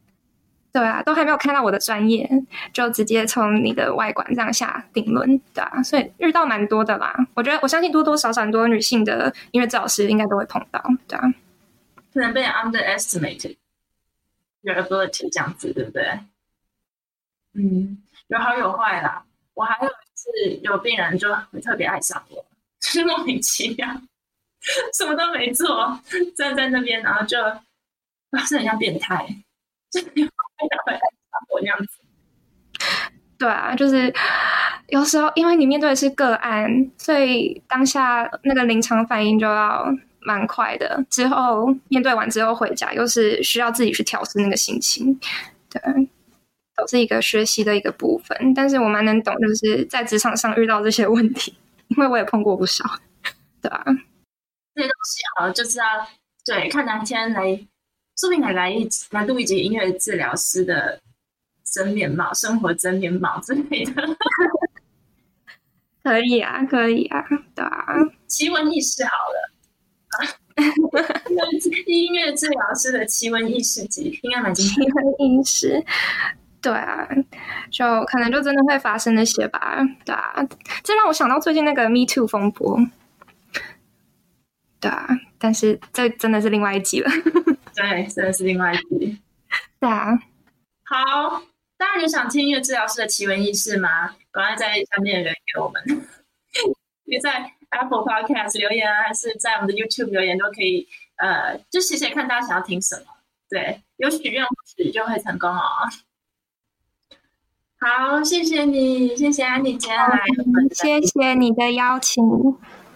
[0.73, 2.29] 对啊，都还没有看到我的专业，
[2.73, 7.15] 就直接从你的外观这样下定论，对啊，所以遇到蛮多的啦。
[7.35, 11.33] 我觉得我相信多多少少很多女性的音乐治疗师应该都会碰到，对啊。
[12.13, 13.55] 可能被 underestimated
[14.63, 16.19] your ability 这样子，对不对？
[17.53, 19.25] 嗯，有好有坏啦。
[19.55, 22.45] 我还有一次有病人就特别爱上我，
[22.81, 23.89] 就是莫名其妙，
[24.93, 26.01] 什么都没做，
[26.37, 27.39] 站在那边，然后就，
[28.47, 29.25] 是很像变态。
[31.51, 31.87] 我这样子，
[33.39, 34.13] 对啊，就是
[34.89, 39.87] 有时候因为你面对的是个案，所以当下那个临场反应就要
[40.21, 41.05] 蛮快的。
[41.09, 45.17] 之后面对完之后回家，又是需要自己去调试那个心情，
[45.71, 45.81] 对，
[46.77, 48.55] 都是一个学习的一个部分。
[48.55, 51.55] 但是我蛮能懂，就是在职场上遇到这些问题，
[51.89, 52.85] 因为我也碰过不少，
[53.61, 53.85] 对啊，
[54.75, 55.85] 这些东西好就是要
[56.45, 57.67] 对看哪天来。
[58.17, 61.01] 说不定还来一来录一集音乐治疗师的
[61.65, 64.17] 真面貌、生活真面貌之类的，
[66.05, 67.93] 可以啊，可以啊，对啊，
[68.29, 69.51] 奇闻异事好了，
[71.87, 75.85] 音乐治疗师的奇闻异事集应该蛮奇闻异事，
[76.65, 77.07] 对啊，
[77.71, 80.35] 就可能就真的会发生那些吧，对啊，
[80.83, 82.79] 这让我想到最近那个 Me Too 风波，
[84.81, 85.07] 对啊，
[85.39, 87.11] 但是这真的是另外一集了。
[87.77, 89.21] 对，真的是另外一集。
[89.79, 90.19] 对啊，
[90.85, 91.43] 好，
[91.77, 94.17] 大家有想听音乐治疗师的奇闻异事吗？
[94.33, 95.83] 赶快在下面留言给我们，
[97.05, 100.89] 你在 Apple Podcast 留言啊，还是在我们的 YouTube 留言都可以。
[101.17, 103.03] 呃，就写写看大家想要听什么。
[103.49, 105.61] 对，有许愿或许就会成功哦。
[107.85, 110.23] 好，谢谢你，谢谢安妮姐来，
[110.73, 112.25] 谢谢你的邀请。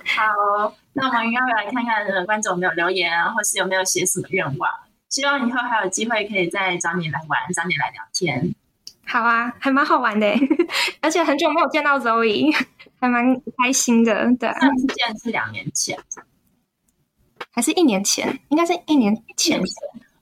[0.07, 0.75] 好。
[0.95, 4.71] 那我们要不要来看看观众有没有留言啊，或是有没有写什么愿望？
[5.11, 8.55] 希望以后还有机会可以再找你来玩，找你来聊天。
[9.07, 10.27] 好啊，还蛮好玩的，
[11.03, 12.51] 而且很久没有见到 Zoe，
[12.99, 14.35] 还蛮开心的。
[14.41, 15.99] 对，上次见是两年前，
[17.53, 18.41] 还是一年前？
[18.49, 19.61] 应该是一年前。
[19.61, 19.67] 我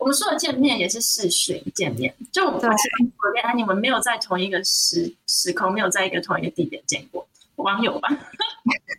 [0.06, 7.26] 们说的见面也是视讯见面，就我们是我跟安妮，我们没有在同一个时时空，没有在一个同一个地点见过。
[7.56, 8.08] 网友吧，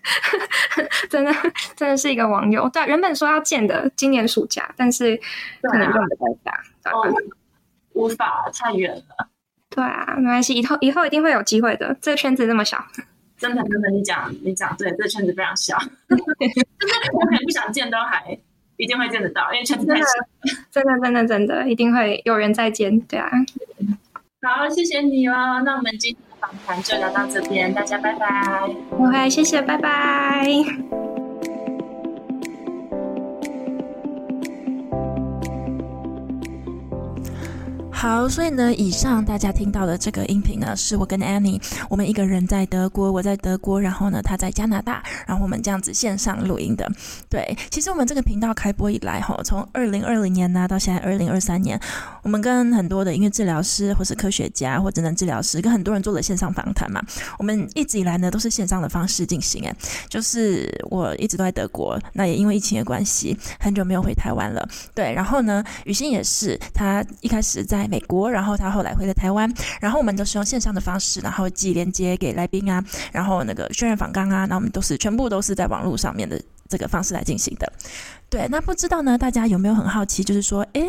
[1.11, 1.31] 真的
[1.75, 2.67] 真的是一个网友。
[2.69, 5.15] 对，原本说要见的今年暑假，但是
[5.61, 7.13] 可能就没办法，啊哦，
[7.93, 9.29] 无法太远了。
[9.69, 11.95] 对啊，没关系，以后以后一定会有机会的。
[12.01, 12.83] 这个圈子那么小，
[13.37, 15.77] 真的真的，你讲你讲对，这个圈子非常小，
[16.09, 16.23] 就 是
[17.13, 18.39] 我可能不想见都还
[18.77, 20.05] 一定会见得到，因为圈子太小。
[20.71, 22.99] 真的真的真的，一定会有人再见。
[23.01, 23.29] 对啊，
[24.41, 25.61] 好，谢谢你哦。
[25.65, 28.69] 那我们今天的访谈就聊到这边，大家拜拜。
[28.97, 31.16] OK，谢谢，拜拜。
[37.99, 46.87] 好，所以呢，以上大家听到的这个音频呢，是我跟 Annie，我们一个人在德国，我在德国，然后呢，他在加拿大，然后我们这样子线上录音的。
[47.27, 51.79] 对，其实我们这个频道开播以来，哈，从二零二零年呢到现在二零二三年，
[52.21, 57.01] 我们跟很多的音乐治疗师，或是科学家，或者能治疗师，跟很多人做了线上访谈嘛。
[57.39, 59.65] 我们一直以来呢，都是线上的方式进行。
[59.65, 59.75] 哎，
[60.07, 64.69] 就是我一直都在德国，那也因为疫情的关系，很久没有回台湾了。
[64.93, 67.86] 对，然后呢，雨欣也是，他一开始在。
[67.87, 77.71] 美国，然后他后来回了台湾，然后我们都是用线上的方式，然后寄连接给来宾啊，然后那个渲染访纲啊，那我们都是全部都是在网络上面的这个方式来进行的。
[78.29, 80.81] 对，那不知道呢，大家有没有很好奇，就是说，哎，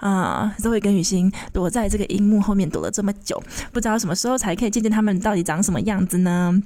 [0.00, 3.42] 啊、呃，Zoe 跟雨欣躲在这个荧幕后面躲了这么久，
[3.72, 6.62] 不知道什么时候才可以见见他们到底长什么样子呢？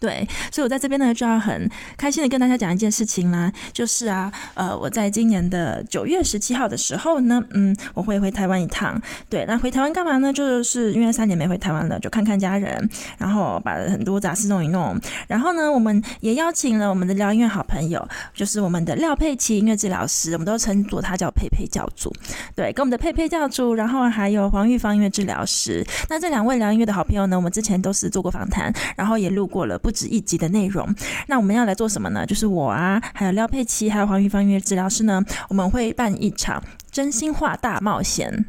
[0.00, 9.00] 对，所以我在这边呢就要很开心的跟大家讲一件事情啦，就是啊，呃，我在今年的九月十七号的时候呢，嗯，我会回台湾一趟。
[9.30, 10.30] 对，那回台湾干嘛呢？
[10.30, 12.86] 就是因为三年没回台湾了，就看看家人，
[13.16, 15.00] 然后把很多杂事弄一弄。
[15.26, 22.12] 然后呢，我们也邀请了我们的疗音乐好朋友，就是我们的廖佩琪音乐治疗师，我们都称作他叫佩佩教主。
[22.54, 25.82] 对，跟我们的佩佩教主，然后还有黄玉芳音乐治疗师。
[26.10, 29.78] 那这两位疗音乐的好朋友呢，我们之前都是做过访谈，然后也录过了。
[29.84, 30.88] 不止一集的内容，
[31.26, 32.24] 那我们要来做什么呢？
[32.24, 38.46] 就是我啊，还有廖佩琪，还有黄玉芳音乐治疗师呢，我们会办一场真心话大冒险，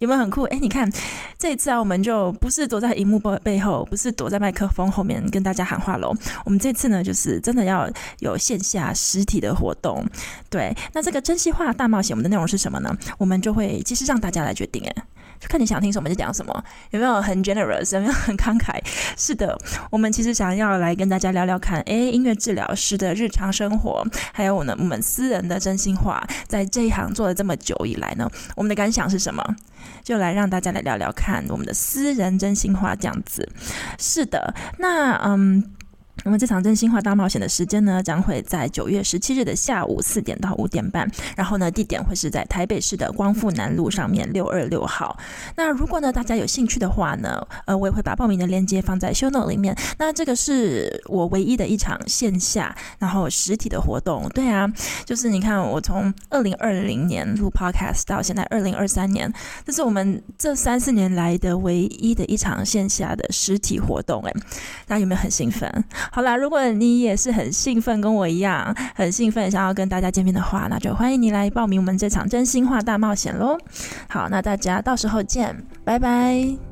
[0.00, 0.42] 有没有很酷？
[0.46, 0.90] 哎，你看
[1.38, 6.12] 这一次啊，我们就不是躲在荧幕背背后，不是躲在麦克风后面跟大家喊话喽。
[6.44, 10.04] 我们这次呢，就是真的要有线下实体的活动。
[10.50, 12.92] 对，那这个真心话大冒险，我们的内容是什么呢？
[13.18, 15.04] 我们就会其实让大家来决定，哎。
[15.48, 18.80] 看你想听什么就讲什么，有没有很 generous，有没有很慷慨？
[19.16, 19.58] 是的，
[19.90, 29.44] 我们其实想要来跟大家聊聊看，哎，音乐治疗师的日常生活，还有我们我们私人的真心话，在这一行做了这么久以来呢，我们的感想是什么？
[30.02, 33.48] 就来让大家来聊聊看我们的私人真心话，这样子。
[33.98, 35.62] 是的，那嗯。
[36.24, 41.10] 那么这场真心话大冒险的时间呢，将会在九月十七日的下午四点到五点半。
[41.36, 45.16] 然后呢，地点会是在台北市的光复南路上面六二六号。
[45.56, 49.76] 那如果呢大家有兴趣的话呢，呃，我也会把报名的链接放在 show note 里面。
[49.98, 54.28] 那这个是我唯一的一场线下然后实体的活动。
[54.30, 54.70] 对啊，
[55.04, 59.32] 就是你看我从二零二零年录 podcast 到现在二零二三年，
[59.64, 64.22] 这是我们这三四年来的唯一的一场线下的实体活动。
[64.24, 64.32] 诶，
[64.86, 65.84] 大家有没有很兴奋？
[66.14, 73.56] 好啦，如果你也是很兴奋，跟我一样很兴奋，想要跟大家见面的话，那就欢迎你来报名我们这场真心话大冒险喽！
[74.08, 76.71] 好，那大家到时候见，拜拜！